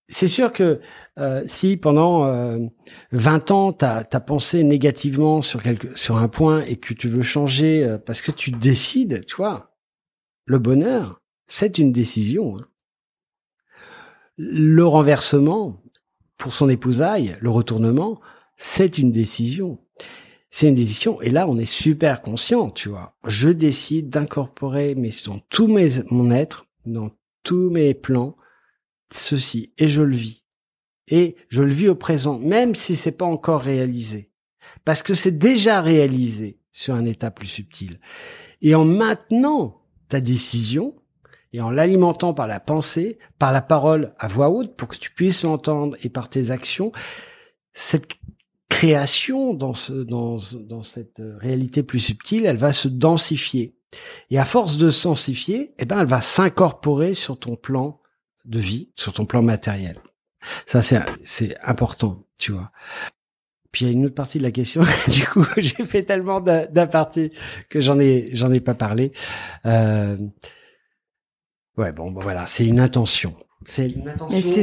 [0.08, 0.80] C'est sûr que
[1.18, 2.58] euh, si pendant euh,
[3.12, 7.24] 20 ans, tu as, pensé négativement sur, quelque, sur un point et que tu veux
[7.24, 9.74] changer euh, parce que tu décides, tu vois,
[10.44, 12.58] le bonheur, c'est une décision.
[12.58, 12.66] Hein.
[14.36, 15.82] Le renversement,
[16.38, 18.20] pour son épousaille, le retournement,
[18.56, 19.80] c'est une décision.
[20.50, 21.20] C'est une décision.
[21.20, 23.16] Et là, on est super conscient, tu vois.
[23.26, 27.10] Je décide d'incorporer mais dans tout mes, mon être, dans
[27.42, 28.36] tous mes plans,
[29.12, 29.72] ceci.
[29.78, 30.44] Et je le vis.
[31.08, 34.30] Et je le vis au présent, même si c'est pas encore réalisé.
[34.84, 38.00] Parce que c'est déjà réalisé sur un état plus subtil.
[38.62, 40.94] Et en maintenant ta décision,
[41.52, 45.10] et en l'alimentant par la pensée, par la parole à voix haute pour que tu
[45.10, 46.92] puisses l'entendre et par tes actions,
[47.72, 48.16] cette
[48.68, 53.74] création dans ce, dans, dans cette réalité plus subtile, elle va se densifier.
[54.30, 58.00] Et à force de sensifier, eh ben, elle va s'incorporer sur ton plan
[58.46, 59.98] de vie, sur ton plan matériel.
[60.66, 62.70] Ça, c'est, c'est important, tu vois.
[63.72, 64.82] Puis il y a une autre partie de la question.
[65.08, 67.32] du coup, j'ai fait tellement d'apartés
[67.68, 69.12] que j'en ai, j'en ai pas parlé.
[69.66, 70.16] Euh,
[71.76, 73.36] Ouais, bon, voilà, c'est une intention.
[73.64, 74.62] C'est une intention.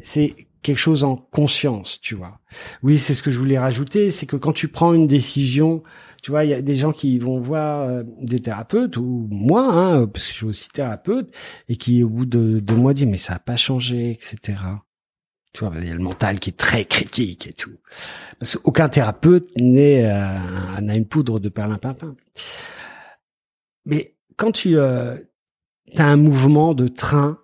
[0.00, 2.40] C'est quelque chose en conscience, tu vois.
[2.82, 5.82] Oui, c'est ce que je voulais rajouter, c'est que quand tu prends une décision,
[6.24, 9.70] tu vois, il y a des gens qui vont voir euh, des thérapeutes ou moi,
[9.70, 11.30] hein, parce que je suis aussi thérapeute,
[11.68, 14.56] et qui au bout de deux mois disent mais ça a pas changé, etc.
[15.52, 17.76] Tu vois, il y a le mental qui est très critique et tout.
[18.38, 22.16] Parce qu'aucun thérapeute n'est euh, n'a une poudre de perlimpinpin.
[23.84, 25.18] Mais quand tu euh,
[25.94, 27.38] as un mouvement de train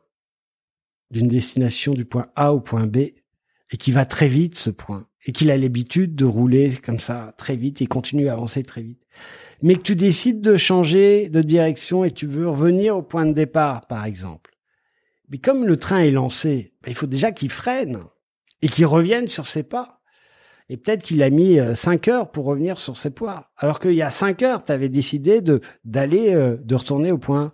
[1.10, 5.06] d'une destination du point A au point B et qui va très vite ce point
[5.26, 8.82] et qu'il a l'habitude de rouler comme ça très vite et continue à avancer très
[8.82, 9.02] vite.
[9.62, 13.32] Mais que tu décides de changer de direction et tu veux revenir au point de
[13.32, 14.56] départ, par exemple.
[15.28, 18.00] Mais comme le train est lancé, ben, il faut déjà qu'il freine
[18.62, 20.00] et qu'il revienne sur ses pas.
[20.68, 23.50] Et peut-être qu'il a mis euh, cinq heures pour revenir sur ses poids.
[23.56, 27.18] Alors qu'il y a cinq heures, tu avais décidé de d'aller, euh, de retourner au
[27.18, 27.52] point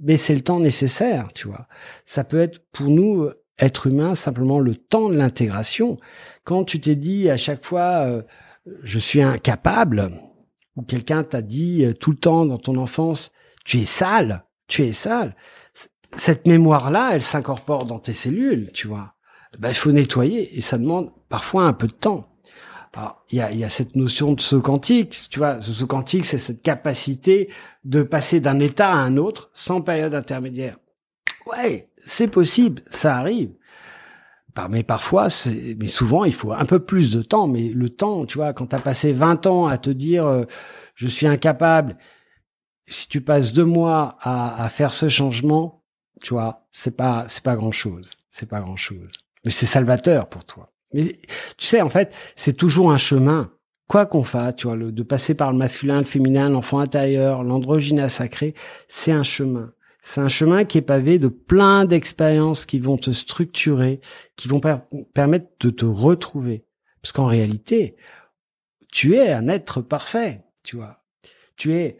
[0.00, 1.66] mais c'est le temps nécessaire, tu vois.
[2.04, 5.98] Ça peut être pour nous, être humain, simplement le temps de l'intégration.
[6.44, 8.22] Quand tu t'es dit à chaque fois, euh,
[8.82, 10.10] je suis incapable,
[10.76, 13.32] ou quelqu'un t'a dit euh, tout le temps dans ton enfance,
[13.64, 15.34] tu es sale, tu es sale,
[16.16, 19.14] cette mémoire-là, elle s'incorpore dans tes cellules, tu vois.
[19.58, 22.28] Ben, il faut nettoyer et ça demande parfois un peu de temps
[23.30, 26.24] il y a, y a, cette notion de saut quantique, tu vois, ce saut quantique,
[26.24, 27.48] c'est cette capacité
[27.84, 30.78] de passer d'un état à un autre sans période intermédiaire.
[31.48, 33.50] Ouais, c'est possible, ça arrive.
[34.70, 35.28] Mais parfois,
[35.78, 37.46] mais souvent, il faut un peu plus de temps.
[37.46, 40.44] Mais le temps, tu vois, quand tu as passé 20 ans à te dire euh,
[40.94, 41.96] je suis incapable,
[42.88, 45.84] si tu passes deux mois à, à faire ce changement,
[46.22, 48.10] tu vois, c'est pas c'est pas grand chose.
[48.30, 49.08] C'est pas grand chose.
[49.44, 50.72] Mais c'est salvateur pour toi.
[50.92, 51.20] Mais
[51.56, 53.52] tu sais, en fait, c'est toujours un chemin.
[53.88, 57.42] Quoi qu'on fasse, tu vois, le, de passer par le masculin, le féminin, l'enfant intérieur,
[57.42, 58.54] l'androgyne sacré,
[58.86, 59.72] c'est un chemin.
[60.08, 64.00] C'est un chemin qui est pavé de plein d'expériences qui vont te structurer,
[64.36, 64.58] qui vont
[65.12, 66.64] permettre de te retrouver.
[67.02, 67.94] Parce qu'en réalité,
[68.90, 71.04] tu es un être parfait, tu vois.
[71.56, 71.98] Tu es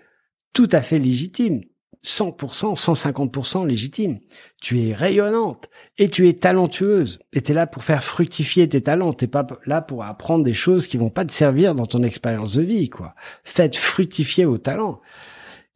[0.55, 1.61] tout à fait légitime.
[2.03, 4.21] 100%, 150% légitime.
[4.59, 5.69] Tu es rayonnante
[5.99, 7.19] et tu es talentueuse.
[7.35, 9.13] Et tu es là pour faire fructifier tes talents.
[9.13, 12.55] T'es pas là pour apprendre des choses qui vont pas te servir dans ton expérience
[12.55, 13.15] de vie, quoi.
[13.45, 15.03] Faites fructifier vos talents.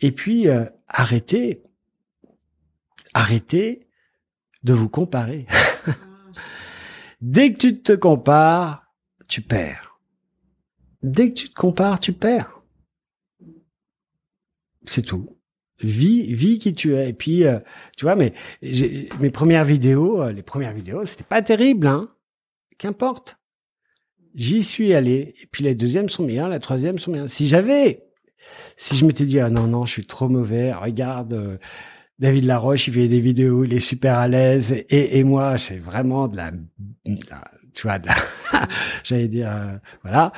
[0.00, 1.62] Et puis, euh, arrêtez,
[3.14, 3.88] arrêtez
[4.62, 5.46] de vous comparer.
[7.20, 8.86] Dès que tu te compares,
[9.28, 9.98] tu perds.
[11.02, 12.62] Dès que tu te compares, tu perds.
[14.84, 15.36] C'est tout
[15.82, 17.08] vis, vis qui tu es.
[17.08, 17.58] Et puis, euh,
[17.96, 18.32] tu vois, mais
[19.20, 22.08] mes premières vidéos, euh, les premières vidéos, c'était pas terrible, hein.
[22.78, 23.38] Qu'importe.
[24.34, 25.34] J'y suis allé.
[25.42, 27.26] Et puis les deuxièmes sont bien, la troisième sont bien.
[27.26, 28.02] Si j'avais,
[28.76, 30.72] si je m'étais dit ah non non, je suis trop mauvais.
[30.72, 31.34] Regarde.
[31.34, 31.58] Euh,
[32.22, 35.76] David Laroche, il fait des vidéos, il est super à l'aise, et, et moi, c'est
[35.76, 36.52] vraiment de la,
[37.74, 37.98] tu vois,
[39.04, 40.32] j'allais dire, voilà.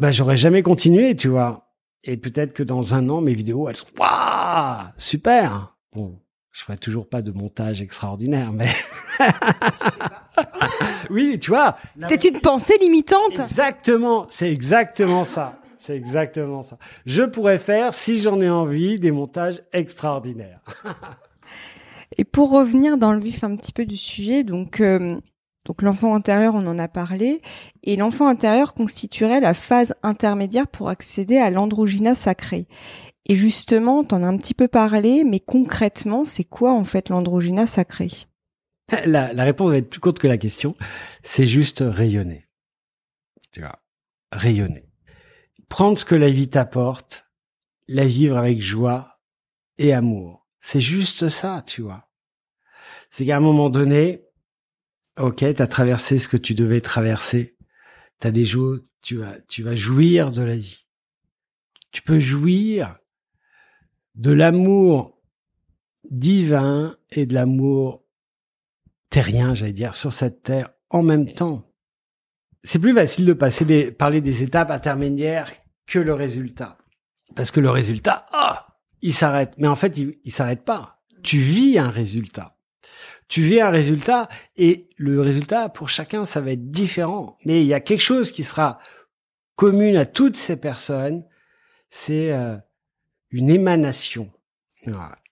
[0.00, 1.68] Ben, j'aurais jamais continué, tu vois.
[2.02, 5.76] Et peut-être que dans un an, mes vidéos, elles sont waouh, super.
[5.94, 6.18] Bon,
[6.50, 8.70] je ferai toujours pas de montage extraordinaire, mais
[11.10, 11.76] oui, tu vois.
[12.08, 13.38] C'est une pensée limitante.
[13.38, 15.60] Exactement, c'est exactement ça.
[15.84, 16.78] C'est exactement ça.
[17.06, 20.60] Je pourrais faire, si j'en ai envie, des montages extraordinaires.
[22.16, 25.18] Et pour revenir dans le vif un petit peu du sujet, donc euh,
[25.64, 27.42] donc l'enfant intérieur, on en a parlé,
[27.82, 32.68] et l'enfant intérieur constituerait la phase intermédiaire pour accéder à l'androgyna sacré.
[33.26, 37.66] Et justement, t'en as un petit peu parlé, mais concrètement, c'est quoi en fait l'androgyna
[37.66, 38.06] sacré?
[39.04, 40.76] La, la réponse va être plus courte que la question.
[41.24, 42.46] C'est juste rayonner.
[43.50, 43.80] Tu vois,
[44.30, 44.91] rayonner.
[45.72, 47.24] Prendre ce que la vie t'apporte,
[47.88, 49.22] la vivre avec joie
[49.78, 50.46] et amour.
[50.60, 52.10] C'est juste ça, tu vois.
[53.08, 54.22] C'est qu'à un moment donné,
[55.18, 57.56] ok, t'as traversé ce que tu devais traverser.
[58.18, 60.84] T'as des jours, tu vas, tu vas jouir de la vie.
[61.90, 62.98] Tu peux jouir
[64.14, 65.22] de l'amour
[66.10, 68.04] divin et de l'amour
[69.08, 71.72] terrien, j'allais dire, sur cette terre en même temps.
[72.62, 75.50] C'est plus facile de passer parler des étapes intermédiaires
[75.86, 76.78] que le résultat.
[77.34, 79.54] Parce que le résultat, ah, il s'arrête.
[79.58, 81.02] Mais en fait, il, il s'arrête pas.
[81.22, 82.58] Tu vis un résultat.
[83.28, 87.38] Tu vis un résultat et le résultat pour chacun, ça va être différent.
[87.44, 88.78] Mais il y a quelque chose qui sera
[89.56, 91.24] commune à toutes ces personnes,
[91.88, 92.56] c'est euh,
[93.30, 94.30] une émanation,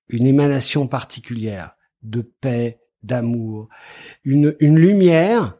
[0.08, 3.68] une émanation particulière de paix, d'amour,
[4.24, 5.58] une, une lumière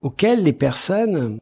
[0.00, 1.40] auquel les personnes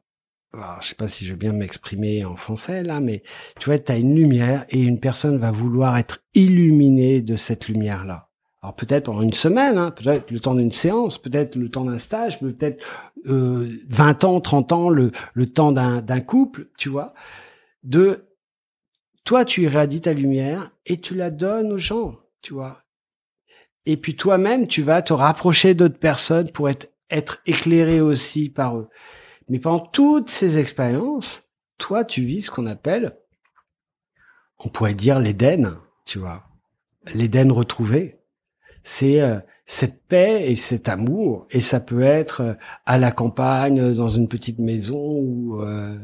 [0.55, 3.23] alors, je sais pas si je vais bien m'exprimer en français là, mais
[3.59, 8.29] tu vois, tu une lumière et une personne va vouloir être illuminée de cette lumière-là.
[8.62, 11.99] Alors peut-être en une semaine, hein, peut-être le temps d'une séance, peut-être le temps d'un
[11.99, 12.83] stage, peut-être
[13.27, 17.15] euh, 20 ans, 30 ans, le, le temps d'un couple, tu vois.
[17.83, 18.27] De
[19.25, 22.83] toi, tu irradies ta lumière et tu la donnes aux gens, tu vois.
[23.87, 28.77] Et puis toi-même, tu vas te rapprocher d'autres personnes pour être, être éclairé aussi par
[28.77, 28.88] eux.
[29.53, 33.19] Mais pendant toutes ces expériences, toi, tu vis ce qu'on appelle,
[34.59, 36.45] on pourrait dire l'Éden, tu vois,
[37.12, 38.19] l'Éden retrouvé.
[38.83, 42.55] C'est euh, cette paix et cet amour, et ça peut être euh,
[42.87, 45.99] à la campagne, dans une petite maison ou euh,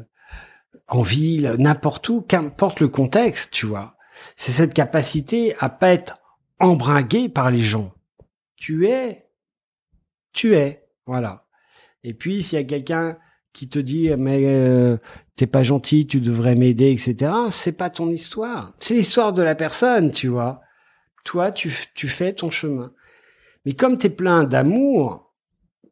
[0.86, 3.96] en ville, n'importe où, qu'importe le contexte, tu vois.
[4.36, 6.18] C'est cette capacité à pas être
[6.60, 7.94] embringué par les gens.
[8.56, 9.26] Tu es,
[10.34, 11.46] tu es, voilà.
[12.04, 13.16] Et puis s'il y a quelqu'un
[13.58, 14.98] qui te dit mais euh,
[15.34, 17.32] t'es pas gentil, tu devrais m'aider, etc.
[17.50, 18.72] C'est pas ton histoire.
[18.78, 20.60] C'est l'histoire de la personne, tu vois.
[21.24, 22.92] Toi, tu, tu fais ton chemin.
[23.64, 25.34] Mais comme t'es plein d'amour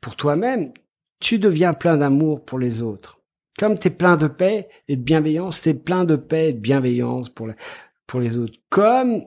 [0.00, 0.72] pour toi-même,
[1.18, 3.20] tu deviens plein d'amour pour les autres.
[3.58, 7.30] Comme t'es plein de paix et de bienveillance, t'es plein de paix et de bienveillance
[7.30, 7.48] pour,
[8.06, 8.60] pour les autres.
[8.68, 9.24] Comme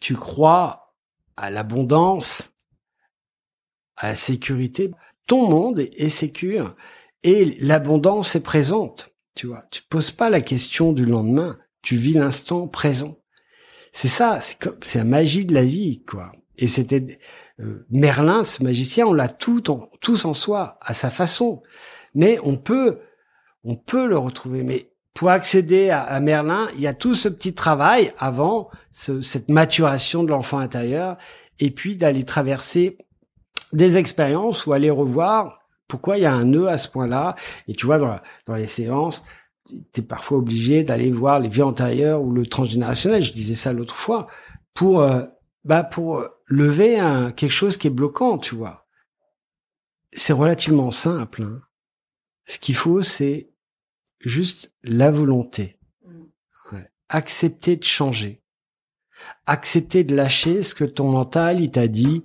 [0.00, 0.94] tu crois
[1.38, 2.50] à l'abondance,
[3.96, 4.90] à la sécurité,
[5.26, 6.76] ton monde est, est sécure
[7.22, 9.14] et l'abondance est présente.
[9.34, 13.18] Tu vois, tu poses pas la question du lendemain, tu vis l'instant présent.
[13.92, 16.32] C'est ça, c'est comme, c'est la magie de la vie, quoi.
[16.56, 17.18] Et c'était
[17.60, 21.62] euh, Merlin, ce magicien, on l'a tout en, tous en soi, à sa façon.
[22.14, 22.98] Mais on peut,
[23.64, 24.64] on peut le retrouver.
[24.64, 30.22] Mais pour accéder à, Merlin, il y a tout ce petit travail avant cette maturation
[30.22, 31.16] de l'enfant intérieur,
[31.60, 32.98] et puis d'aller traverser
[33.72, 35.57] des expériences ou aller revoir
[35.88, 37.34] pourquoi il y a un nœud à ce point-là
[37.66, 39.24] Et tu vois, dans, dans les séances,
[39.66, 43.22] tu es parfois obligé d'aller voir les vies antérieures ou le transgénérationnel.
[43.22, 44.28] Je disais ça l'autre fois
[44.74, 45.24] pour euh,
[45.64, 48.86] bah pour lever un, quelque chose qui est bloquant, tu vois.
[50.12, 51.42] C'est relativement simple.
[51.42, 51.62] Hein.
[52.46, 53.50] Ce qu'il faut, c'est
[54.20, 55.78] juste la volonté.
[56.04, 56.22] Mm.
[56.72, 56.90] Ouais.
[57.08, 58.42] Accepter de changer.
[59.46, 62.24] Accepter de lâcher ce que ton mental, il t'a dit,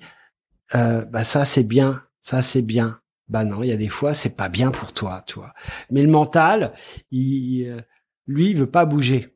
[0.76, 3.02] euh, bah ça c'est bien, ça c'est bien,
[3.34, 5.56] bah non, il y a des fois, c'est pas bien pour toi, tu vois.
[5.90, 6.72] Mais le mental,
[7.10, 7.82] il, euh,
[8.28, 9.36] lui, il veut pas bouger.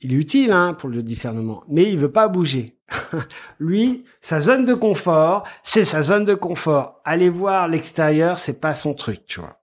[0.00, 2.78] Il est utile hein, pour le discernement, mais il veut pas bouger.
[3.58, 7.02] lui, sa zone de confort, c'est sa zone de confort.
[7.04, 9.60] Aller voir l'extérieur, c'est pas son truc, tu vois.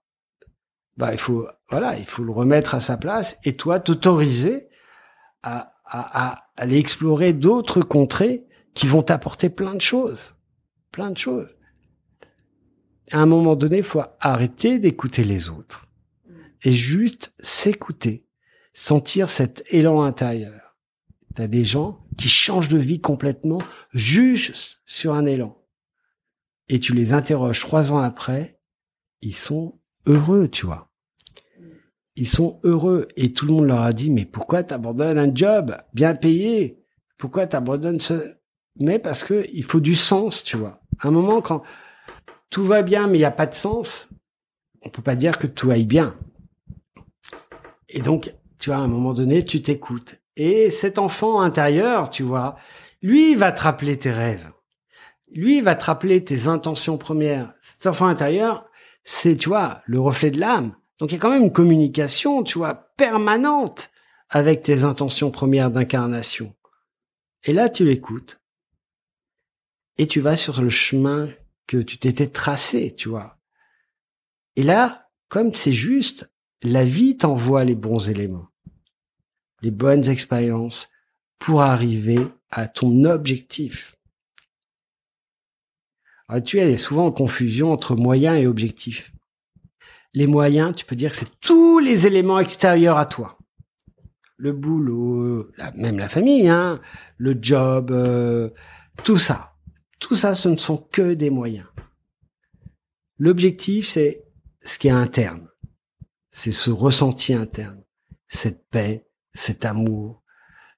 [0.96, 4.68] Bah, il faut, voilà, il faut le remettre à sa place et toi, t'autoriser
[5.42, 10.36] à, à, à aller explorer d'autres contrées qui vont t'apporter plein de choses,
[10.92, 11.55] plein de choses
[13.12, 15.86] à un moment donné, il faut arrêter d'écouter les autres
[16.62, 18.26] et juste s'écouter,
[18.72, 20.76] sentir cet élan intérieur.
[21.34, 23.60] T'as des gens qui changent de vie complètement
[23.92, 25.56] juste sur un élan.
[26.68, 28.58] Et tu les interroges trois ans après,
[29.20, 30.90] ils sont heureux, tu vois.
[32.16, 35.76] Ils sont heureux et tout le monde leur a dit mais pourquoi t'abandonnes un job
[35.92, 36.82] bien payé?
[37.18, 38.36] Pourquoi t'abandonnes ce
[38.80, 40.80] Mais parce que il faut du sens, tu vois.
[41.02, 41.62] Un moment quand
[42.50, 44.08] tout va bien, mais il n'y a pas de sens,
[44.82, 46.16] on peut pas dire que tout aille bien.
[47.88, 50.16] Et donc, tu vois, à un moment donné, tu t'écoutes.
[50.36, 52.56] Et cet enfant intérieur, tu vois,
[53.02, 54.50] Lui, il va te rappeler tes rêves.
[55.32, 57.54] Lui, il va te rappeler tes intentions premières.
[57.60, 58.66] Cet enfant intérieur,
[59.04, 60.74] c'est, tu vois, le reflet de l'âme.
[60.98, 63.90] Donc, il y a quand même une communication, tu vois, permanente
[64.30, 66.54] avec tes intentions premières d'incarnation.
[67.44, 68.40] Et là, tu l'écoutes.
[69.98, 71.28] Et tu vas sur le chemin
[71.66, 73.38] que tu t'étais tracé, tu vois.
[74.56, 76.30] Et là, comme c'est juste,
[76.62, 78.48] la vie t'envoie les bons éléments,
[79.62, 80.90] les bonnes expériences
[81.38, 82.18] pour arriver
[82.50, 83.96] à ton objectif.
[86.44, 89.12] Tu es souvent en confusion entre moyens et objectifs.
[90.12, 93.38] Les moyens, tu peux dire que c'est tous les éléments extérieurs à toi.
[94.36, 96.80] Le boulot, même la famille, hein,
[97.16, 98.50] le job, euh,
[99.04, 99.55] tout ça.
[99.98, 101.66] Tout ça, ce ne sont que des moyens.
[103.18, 104.24] L'objectif, c'est
[104.62, 105.48] ce qui est interne.
[106.30, 107.82] C'est ce ressenti interne.
[108.28, 110.22] Cette paix, cet amour,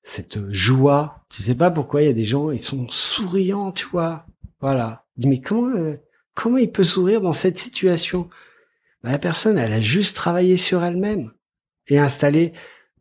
[0.02, 1.24] cette joie.
[1.28, 4.26] Tu sais pas pourquoi il y a des gens, ils sont souriants, tu vois.
[4.60, 5.04] Voilà.
[5.16, 5.96] Mais comment, euh,
[6.34, 8.28] comment il peut sourire dans cette situation?
[9.02, 11.32] Bah, la personne, elle a juste travaillé sur elle-même
[11.88, 12.52] et installé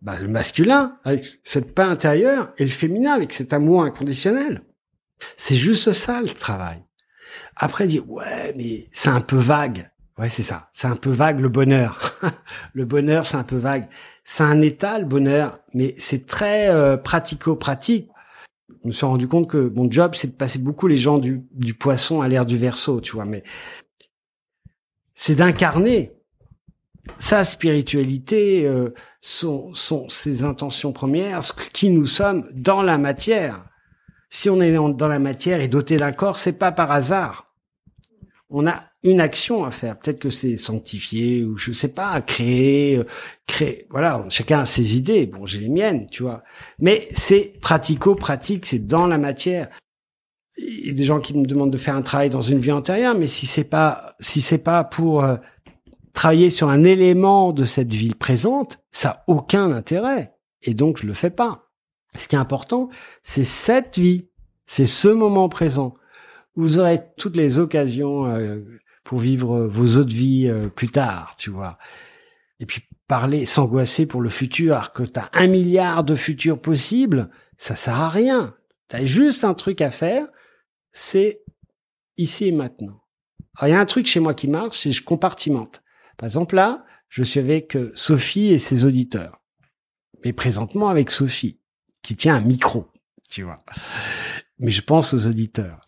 [0.02, 4.62] bah, le masculin avec cette paix intérieure et le féminin avec cet amour inconditionnel.
[5.36, 6.84] C'est juste ça le travail.
[7.56, 9.90] Après dire ouais mais c'est un peu vague.
[10.18, 10.70] Ouais c'est ça.
[10.72, 12.18] C'est un peu vague le bonheur.
[12.74, 13.88] le bonheur c'est un peu vague.
[14.24, 18.10] C'est un état le bonheur, mais c'est très euh, pratico-pratique.
[18.84, 21.44] Je me suis rendu compte que mon job c'est de passer beaucoup les gens du,
[21.54, 23.26] du poisson à l'air du verso, tu vois.
[23.26, 23.44] Mais
[25.16, 26.14] c'est d'incarner
[27.18, 33.66] sa spiritualité, euh, son, son, ses intentions premières, ce qui nous sommes dans la matière
[34.30, 37.54] si on est dans la matière et doté d'un corps, c'est pas par hasard.
[38.50, 39.98] On a une action à faire.
[40.00, 43.04] Peut-être que c'est sanctifier ou je sais pas, créer, euh,
[43.46, 43.88] créer.
[43.90, 45.26] Voilà, chacun a ses idées.
[45.26, 46.44] Bon, j'ai les miennes, tu vois.
[46.80, 49.70] Mais c'est pratico-pratique, c'est dans la matière.
[50.58, 52.72] Il y a des gens qui me demandent de faire un travail dans une vie
[52.72, 55.38] antérieure, mais si c'est pas, si c'est pas pour euh,
[56.14, 60.34] travailler sur un élément de cette vie présente, ça a aucun intérêt.
[60.64, 61.67] Et donc, je le fais pas.
[62.18, 62.90] Ce qui est important,
[63.24, 64.30] c'est cette vie,
[64.66, 65.94] c'est ce moment présent.
[66.56, 68.60] Vous aurez toutes les occasions euh,
[69.04, 71.78] pour vivre vos autres vies euh, plus tard, tu vois.
[72.60, 77.30] Et puis parler, s'angoisser pour le futur, que tu as un milliard de futurs possibles,
[77.58, 78.56] ça sert à rien.
[78.90, 80.28] Tu as juste un truc à faire,
[80.92, 81.44] c'est
[82.18, 83.02] ici et maintenant.
[83.58, 85.84] Alors, il y a un truc chez moi qui marche, c'est je compartimente.
[86.18, 89.42] Par exemple, là, je suis avec euh, Sophie et ses auditeurs.
[90.26, 91.60] Mais présentement avec Sophie
[92.08, 92.88] qui tient un micro,
[93.30, 93.58] tu vois.
[94.60, 95.82] Mais je pense aux auditeurs.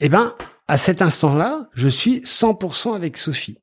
[0.00, 0.34] Eh ben,
[0.66, 3.58] à cet instant-là, je suis 100% avec Sophie,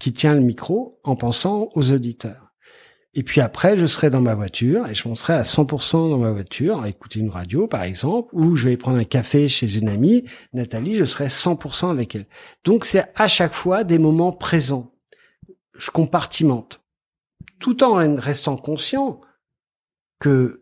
[0.00, 2.52] qui tient le micro en pensant aux auditeurs.
[3.14, 6.32] Et puis après, je serai dans ma voiture et je serai à 100% dans ma
[6.32, 9.88] voiture à écouter une radio, par exemple, ou je vais prendre un café chez une
[9.88, 12.26] amie, Nathalie, je serai 100% avec elle.
[12.64, 14.92] Donc c'est à chaque fois des moments présents.
[15.78, 16.80] Je compartimente.
[17.60, 19.20] Tout en restant conscient
[20.18, 20.61] que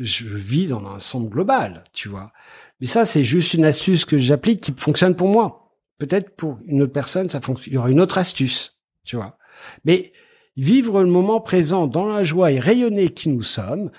[0.00, 2.32] je vis dans un ensemble global, tu vois.
[2.80, 5.76] Mais ça, c'est juste une astuce que j'applique qui fonctionne pour moi.
[5.98, 7.72] Peut-être pour une autre personne, ça fonctionne.
[7.72, 9.36] Il y aura une autre astuce, tu vois.
[9.84, 10.12] Mais
[10.56, 13.90] vivre le moment présent dans la joie et rayonner qui nous sommes,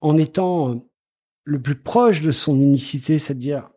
[0.00, 0.84] en étant
[1.44, 3.70] le plus proche de son unicité, c'est-à-dire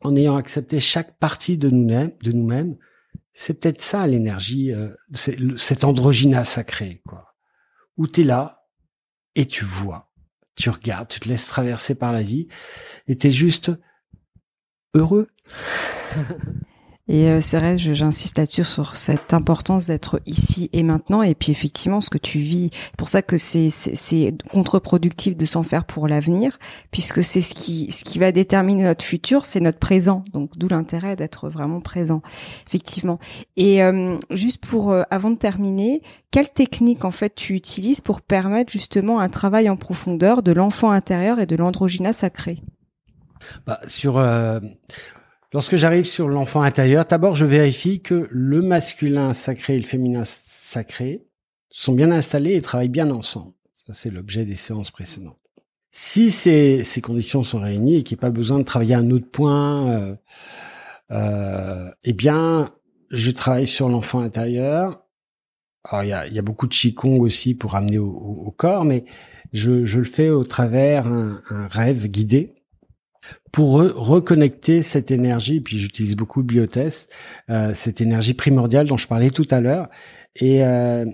[0.00, 2.76] en ayant accepté chaque partie de nous-mêmes, de nous-mêmes,
[3.32, 7.34] c'est peut-être ça l'énergie, euh, c'est androgyna sacré, quoi.
[7.96, 8.66] Où t'es là
[9.34, 10.11] et tu vois
[10.56, 12.48] tu regardes, tu te laisses traverser par la vie
[13.08, 13.72] et t'es juste
[14.94, 15.28] heureux.
[17.08, 21.22] Et euh, c'est vrai, j'insiste là-dessus sur cette importance d'être ici et maintenant.
[21.22, 25.64] Et puis effectivement, ce que tu vis, pour ça que c'est c'est contre-productif de s'en
[25.64, 26.58] faire pour l'avenir,
[26.92, 30.24] puisque c'est ce qui ce qui va déterminer notre futur, c'est notre présent.
[30.32, 32.22] Donc d'où l'intérêt d'être vraiment présent,
[32.68, 33.18] effectivement.
[33.56, 38.20] Et euh, juste pour euh, avant de terminer, quelle technique en fait tu utilises pour
[38.20, 42.60] permettre justement un travail en profondeur de l'enfant intérieur et de l'androgyna sacré?
[43.66, 44.18] Bah, Sur
[45.52, 50.22] Lorsque j'arrive sur l'enfant intérieur, d'abord je vérifie que le masculin sacré et le féminin
[50.24, 51.26] sacré
[51.68, 53.52] sont bien installés et travaillent bien ensemble.
[53.86, 55.38] Ça, c'est l'objet des séances précédentes.
[55.90, 59.10] Si ces, ces conditions sont réunies et qu'il n'y a pas besoin de travailler un
[59.10, 60.16] autre point, euh,
[61.10, 62.72] euh, eh bien,
[63.10, 65.04] je travaille sur l'enfant intérieur.
[65.84, 68.86] Alors, il y a, y a, beaucoup de qigong aussi pour amener au, au, corps,
[68.86, 69.04] mais
[69.52, 72.54] je, je, le fais au travers un, un rêve guidé
[73.52, 77.10] pour reconnecter cette énergie, puis j'utilise beaucoup biotest,
[77.50, 79.88] euh, cette énergie primordiale dont je parlais tout à l'heure.
[80.36, 81.04] Et, euh,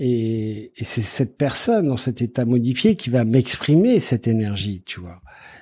[0.00, 5.00] Et, et c'est cette personne dans cet état modifié qui va m'exprimer cette énergie, tu
[5.00, 5.20] vois.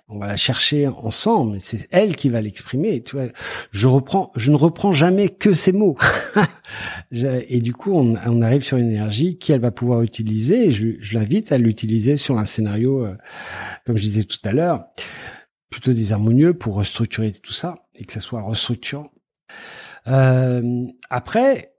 [0.08, 1.56] On va la chercher ensemble.
[1.60, 3.02] C'est elle qui va l'exprimer.
[3.02, 3.26] Tu vois,
[3.72, 5.96] je reprends, je ne reprends jamais que ces mots.
[7.12, 10.68] et du coup, on, on, arrive sur une énergie qu'elle va pouvoir utiliser.
[10.68, 13.16] Et je, je l'invite à l'utiliser sur un scénario, euh,
[13.84, 14.84] comme je disais tout à l'heure,
[15.70, 19.10] plutôt désharmonieux pour restructurer tout ça et que ça soit restructurant.
[20.06, 21.74] Euh, après,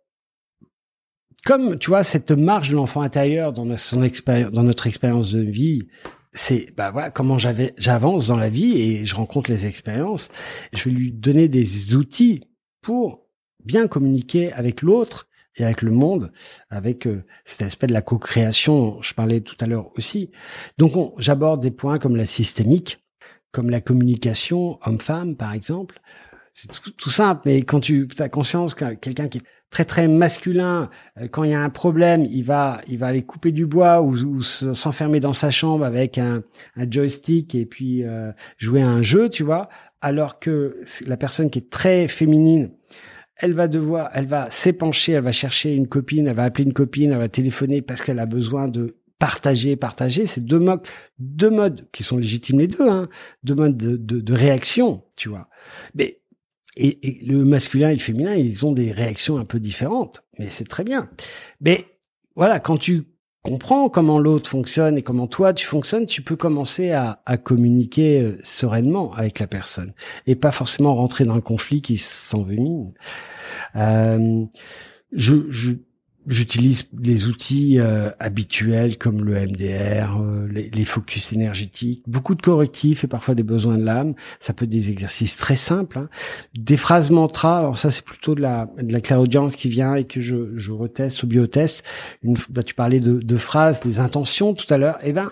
[1.46, 5.32] comme tu vois cette marche de l'enfant intérieur dans notre, son expérience, dans notre expérience
[5.32, 5.88] de vie,
[6.34, 10.30] c'est bah voilà comment j'avais j'avance dans la vie et je rencontre les expériences.
[10.74, 12.44] Je vais lui donner des outils
[12.82, 13.26] pour
[13.64, 16.32] bien communiquer avec l'autre et avec le monde,
[16.70, 20.32] avec euh, cet aspect de la co-création, je parlais tout à l'heure aussi.
[20.78, 23.00] Donc j'aborde des points comme la systémique,
[23.52, 26.00] comme la communication homme-femme par exemple.
[26.54, 30.90] C'est tout, simple, mais quand tu as conscience que quelqu'un qui est très très masculin.
[31.20, 34.02] Euh, quand il y a un problème, il va il va aller couper du bois
[34.02, 36.44] ou, s'enfermer dans sa chambre avec un,
[36.76, 39.70] un joystick et puis euh, jouer à un jeu, tu vois.
[40.02, 42.72] Alors que la personne qui est très féminine,
[43.38, 46.74] elle va devoir, elle va s'épancher, elle va chercher une copine, elle va appeler une
[46.74, 50.26] copine, elle va téléphoner parce qu'elle a besoin de partager, partager.
[50.26, 50.86] C'est deux modes,
[51.20, 53.10] deux modes qui sont légitimes les deux, hein,
[53.44, 55.50] deux modes de, de, de réaction, tu vois.
[55.96, 56.22] Mais
[56.78, 60.68] et, le masculin et le féminin, ils ont des réactions un peu différentes, mais c'est
[60.68, 61.10] très bien.
[61.62, 61.86] Mais
[62.36, 63.08] voilà, quand tu
[63.44, 68.22] comprends comment l'autre fonctionne et comment toi tu fonctionnes, tu peux commencer à, à, communiquer
[68.22, 69.94] euh, sereinement avec la personne
[70.26, 72.92] et pas forcément rentrer dans le conflit qui s'envenime.
[73.76, 74.46] Euh,
[75.14, 75.74] je, je,
[76.28, 83.06] J'utilise les outils euh, habituels comme le MDR, euh, les, focus énergétiques, beaucoup de correctifs
[83.06, 84.14] et parfois des besoins de l'âme.
[84.42, 86.00] Ça peut être des exercices très simples.
[86.00, 86.10] Hein.
[86.54, 90.04] Des phrases mantras, alors ça c'est plutôt de la, de la clairaudience qui vient et
[90.04, 91.86] que je, je reteste au biotest.
[92.24, 95.00] Une, bah, tu parlais de, de phrases, des intentions tout à l'heure.
[95.04, 95.32] Eh ben,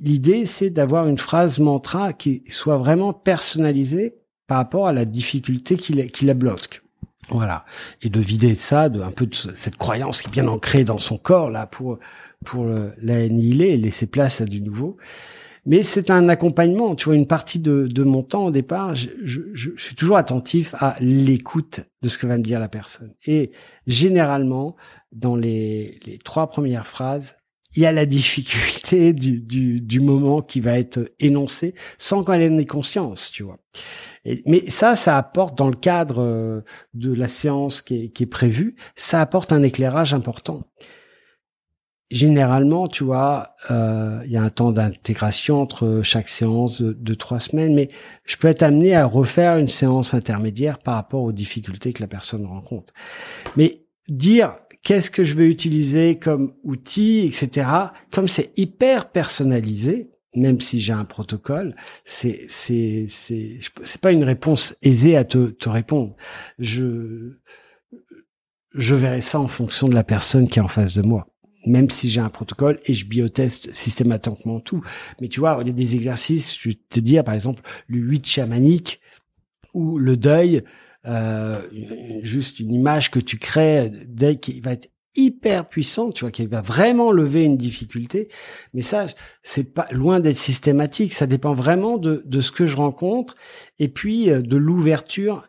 [0.00, 4.14] l'idée c'est d'avoir une phrase mantra qui soit vraiment personnalisée
[4.46, 6.83] par rapport à la difficulté qui qui la bloque.
[7.28, 7.64] Voilà.
[8.02, 10.98] Et de vider ça, de un peu de cette croyance qui est bien ancrée dans
[10.98, 11.98] son corps, là, pour,
[12.44, 12.66] pour
[12.98, 14.96] l'annihiler et laisser place à du nouveau.
[15.66, 16.94] Mais c'est un accompagnement.
[16.94, 20.18] Tu vois, une partie de, de mon temps au départ, je, je, je suis toujours
[20.18, 23.14] attentif à l'écoute de ce que va me dire la personne.
[23.26, 23.50] Et
[23.86, 24.76] généralement,
[25.12, 27.36] dans les, les trois premières phrases,
[27.76, 32.42] il y a la difficulté du, du, du moment qui va être énoncé sans qu'elle
[32.42, 33.58] ait conscience, tu vois
[34.46, 36.60] mais ça, ça apporte dans le cadre euh,
[36.94, 40.62] de la séance qui est, qui est prévue, ça apporte un éclairage important.
[42.10, 47.38] Généralement, tu vois, euh, il y a un temps d'intégration entre chaque séance de, trois
[47.38, 47.88] semaines, mais
[48.24, 52.06] je peux être amené à refaire une séance intermédiaire par rapport aux difficultés que la
[52.06, 52.92] personne rencontre.
[53.56, 57.68] Mais dire qu'est-ce que je vais utiliser comme outil, etc.,
[58.12, 61.74] comme c'est hyper personnalisé, même si j'ai un protocole,
[62.04, 66.14] c'est c'est c'est c'est pas une réponse aisée à te te répondre.
[66.58, 67.38] Je
[68.74, 71.28] je verrai ça en fonction de la personne qui est en face de moi.
[71.66, 74.82] Même si j'ai un protocole et je bioteste systématiquement tout.
[75.20, 77.98] Mais tu vois, il y a des exercices, je vais te dire, par exemple, le
[77.98, 79.00] 8 chamanique
[79.72, 80.62] ou le deuil,
[81.06, 81.60] euh,
[82.22, 86.46] juste une image que tu crées, deuil qui va être hyper puissante, tu vois, qui
[86.46, 88.28] va vraiment lever une difficulté.
[88.72, 89.06] Mais ça,
[89.42, 91.14] c'est pas loin d'être systématique.
[91.14, 93.36] Ça dépend vraiment de, de ce que je rencontre
[93.78, 95.48] et puis euh, de l'ouverture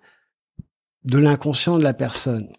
[1.04, 2.52] de l'inconscient de la personne.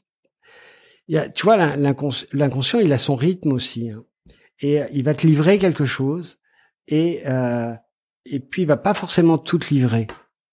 [1.09, 3.91] Tu vois, l'inconscient, il a son rythme aussi.
[3.91, 4.05] Hein.
[4.61, 6.39] Et euh, il va te livrer quelque chose
[6.89, 7.73] et, euh,
[8.25, 10.07] et puis il va pas forcément tout te livrer.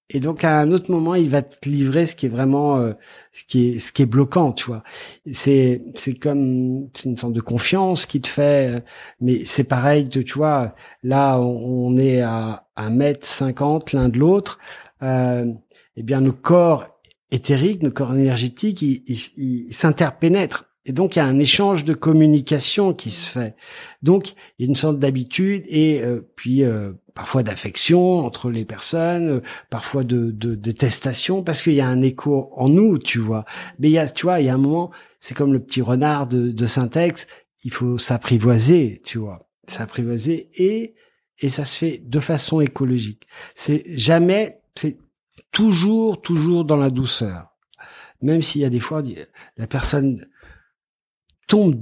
[0.09, 2.93] Et donc à un autre moment, il va te livrer ce qui est vraiment euh,
[3.31, 4.83] ce qui est ce qui est bloquant, tu vois.
[5.31, 8.79] C'est c'est comme c'est une sorte de confiance qui te fait, euh,
[9.21, 10.75] mais c'est pareil, tu, tu vois.
[11.03, 14.59] Là, on, est à un mètre cinquante l'un de l'autre.
[15.03, 15.51] Euh,
[15.95, 16.87] eh bien, nos corps
[17.31, 20.72] éthériques, nos corps énergétiques, ils s'interpénètrent.
[20.85, 23.55] Et donc, il y a un échange de communication qui se fait.
[24.01, 28.65] Donc, il y a une sorte d'habitude et euh, puis euh, parfois d'affection entre les
[28.65, 33.19] personnes, euh, parfois de, de détestation, parce qu'il y a un écho en nous, tu
[33.19, 33.45] vois.
[33.79, 35.81] Mais il y a, tu vois, il y a un moment, c'est comme le petit
[35.81, 37.27] renard de, de Syntex,
[37.63, 40.95] il faut s'apprivoiser, tu vois, s'apprivoiser et
[41.39, 43.27] et ça se fait de façon écologique.
[43.55, 44.97] C'est jamais, c'est
[45.51, 47.47] toujours, toujours dans la douceur.
[48.21, 49.03] Même s'il y a des fois,
[49.57, 50.25] la personne
[51.47, 51.75] tombe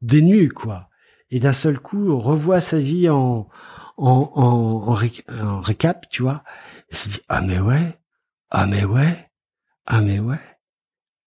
[0.00, 0.88] des quoi.
[1.30, 3.48] Et d'un seul coup, revoit sa vie en,
[3.96, 4.94] en, en,
[5.34, 6.42] en, récap, tu vois.
[6.90, 7.98] Et se dit, ah mais ouais,
[8.50, 9.30] ah mais ouais,
[9.86, 10.40] ah mais ouais.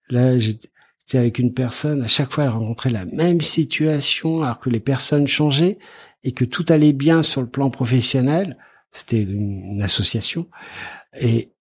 [0.10, 0.70] Là, J'étais
[1.18, 5.28] avec une personne, à chaque fois elle rencontrait la même situation alors que les personnes
[5.28, 5.78] changeaient
[6.24, 8.58] et que tout allait bien sur le plan professionnel.
[8.92, 10.50] C'était une, association
[11.20, 11.52] et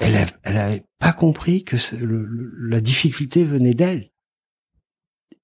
[0.00, 1.76] elle, elle avait pas compris que
[2.60, 4.09] la difficulté venait d'elle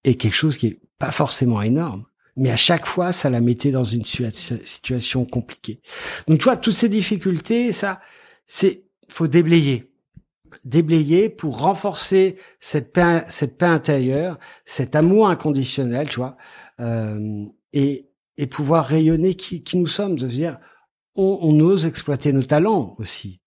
[0.06, 3.70] et quelque chose qui est pas forcément énorme mais à chaque fois, ça la mettait
[3.70, 5.80] dans une situation compliquée.
[6.28, 8.00] Donc, tu vois, toutes ces difficultés, ça,
[8.46, 9.90] c'est, faut déblayer.
[10.64, 16.36] Déblayer pour renforcer cette paix, cette paix intérieure, cet amour inconditionnel, tu vois,
[16.80, 20.58] euh, et, et pouvoir rayonner qui, qui nous sommes, de dire,
[21.14, 23.40] on, on ose exploiter nos talents aussi.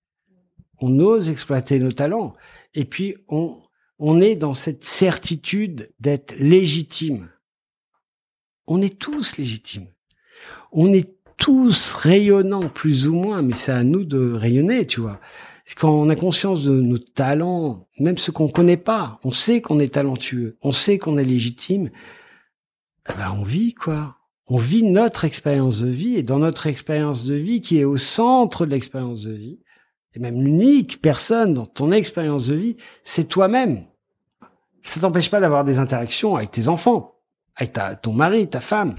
[0.79, 2.33] On ose exploiter nos talents.
[2.73, 3.61] Et puis, on,
[3.99, 7.29] on est dans cette certitude d'être légitime
[8.69, 9.87] on est tous légitimes.
[10.71, 15.19] On est tous rayonnants, plus ou moins, mais c'est à nous de rayonner, tu vois.
[15.75, 19.79] Quand on a conscience de nos talents, même ceux qu'on connaît pas, on sait qu'on
[19.79, 21.89] est talentueux, on sait qu'on est légitime,
[23.09, 24.15] eh ben on vit, quoi.
[24.47, 27.97] On vit notre expérience de vie, et dans notre expérience de vie, qui est au
[27.97, 29.59] centre de l'expérience de vie,
[30.15, 33.85] et même l'unique personne dans ton expérience de vie, c'est toi-même.
[34.81, 37.19] Ça t'empêche pas d'avoir des interactions avec tes enfants
[37.59, 38.95] avec ta, ton mari, ta femme.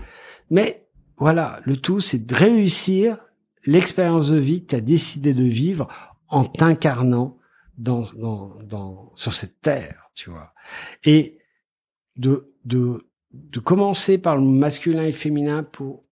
[0.51, 3.19] Mais voilà, le tout, c'est de réussir
[3.65, 5.89] l'expérience de vie que tu as décidé de vivre
[6.29, 7.39] en t'incarnant
[7.79, 10.53] dans, dans, dans, sur cette terre, tu vois.
[11.05, 11.39] Et
[12.17, 16.05] de, de, de commencer par le masculin et le féminin pour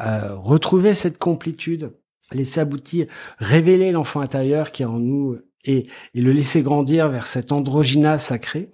[0.00, 1.92] euh, retrouver cette complétude,
[2.30, 3.06] laisser aboutir,
[3.38, 8.18] révéler l'enfant intérieur qui est en nous et, et le laisser grandir vers cet androgyna
[8.18, 8.70] sacré,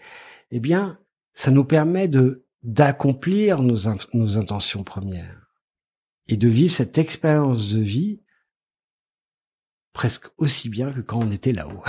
[0.51, 0.99] eh bien,
[1.33, 3.77] ça nous permet de d'accomplir nos,
[4.15, 5.53] nos intentions premières
[6.29, 8.23] et de vivre cette expérience de vie
[9.93, 11.83] presque aussi bien que quand on était là-haut.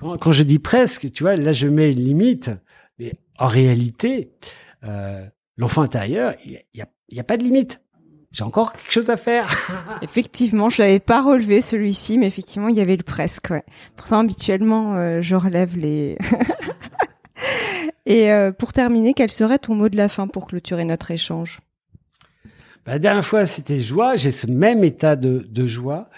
[0.20, 2.50] quand, je dis presque, tu vois, là je mets une limite,
[2.98, 4.32] mais en réalité,
[4.84, 7.82] euh, l'enfant intérieur, il n'y a, y a pas de limite.
[8.32, 9.48] J'ai encore quelque chose à faire.
[10.02, 13.50] effectivement, je l'avais pas relevé celui-ci, mais effectivement, il y avait le presque.
[13.50, 13.64] Ouais.
[13.96, 16.16] Pourtant, habituellement, euh, je relève les
[18.06, 21.60] Et euh, pour terminer, quel serait ton mot de la fin pour clôturer notre échange?
[22.84, 24.16] Bah, La dernière fois, c'était joie.
[24.16, 26.08] J'ai ce même état de, de joie.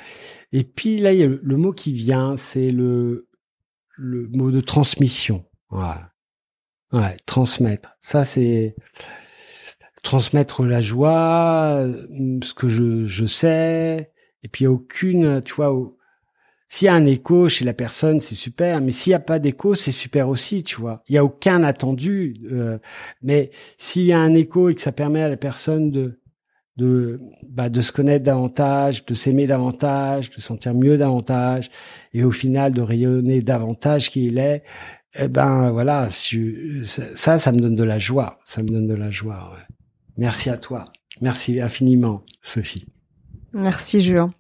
[0.53, 3.29] Et puis là, il y a le, mot qui vient, c'est le,
[3.97, 5.45] le mot de transmission.
[5.71, 7.97] Ouais, transmettre.
[8.01, 8.77] Ça, c'est
[10.03, 11.87] transmettre la joie,
[12.43, 14.13] ce que je, je sais.
[14.43, 15.73] Et puis, il n'y a aucune, tu vois,
[16.73, 19.39] s'il y a un écho chez la personne, c'est super, mais s'il n'y a pas
[19.39, 21.03] d'écho, c'est super aussi, tu vois.
[21.07, 22.79] Il y a aucun attendu, euh,
[23.21, 26.19] mais s'il y a un écho et que ça permet à la personne de
[26.79, 31.71] de bah, de se connaître davantage, de s'aimer davantage, de sentir mieux davantage,
[32.15, 34.63] et au final de rayonner davantage qu'il est,
[35.15, 39.11] eh ben voilà, ça, ça me donne de la joie, ça me donne de la
[39.11, 39.59] joie.
[40.17, 40.85] Merci à toi,
[41.21, 42.87] merci infiniment, Sophie.
[43.55, 44.31] Merci Juan.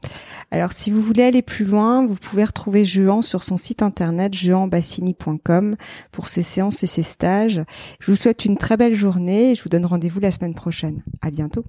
[0.50, 4.34] Alors si vous voulez aller plus loin, vous pouvez retrouver Juan sur son site internet
[4.34, 5.76] juanbassini.com
[6.10, 7.62] pour ses séances et ses stages.
[8.00, 11.02] Je vous souhaite une très belle journée et je vous donne rendez-vous la semaine prochaine.
[11.20, 11.64] À bientôt.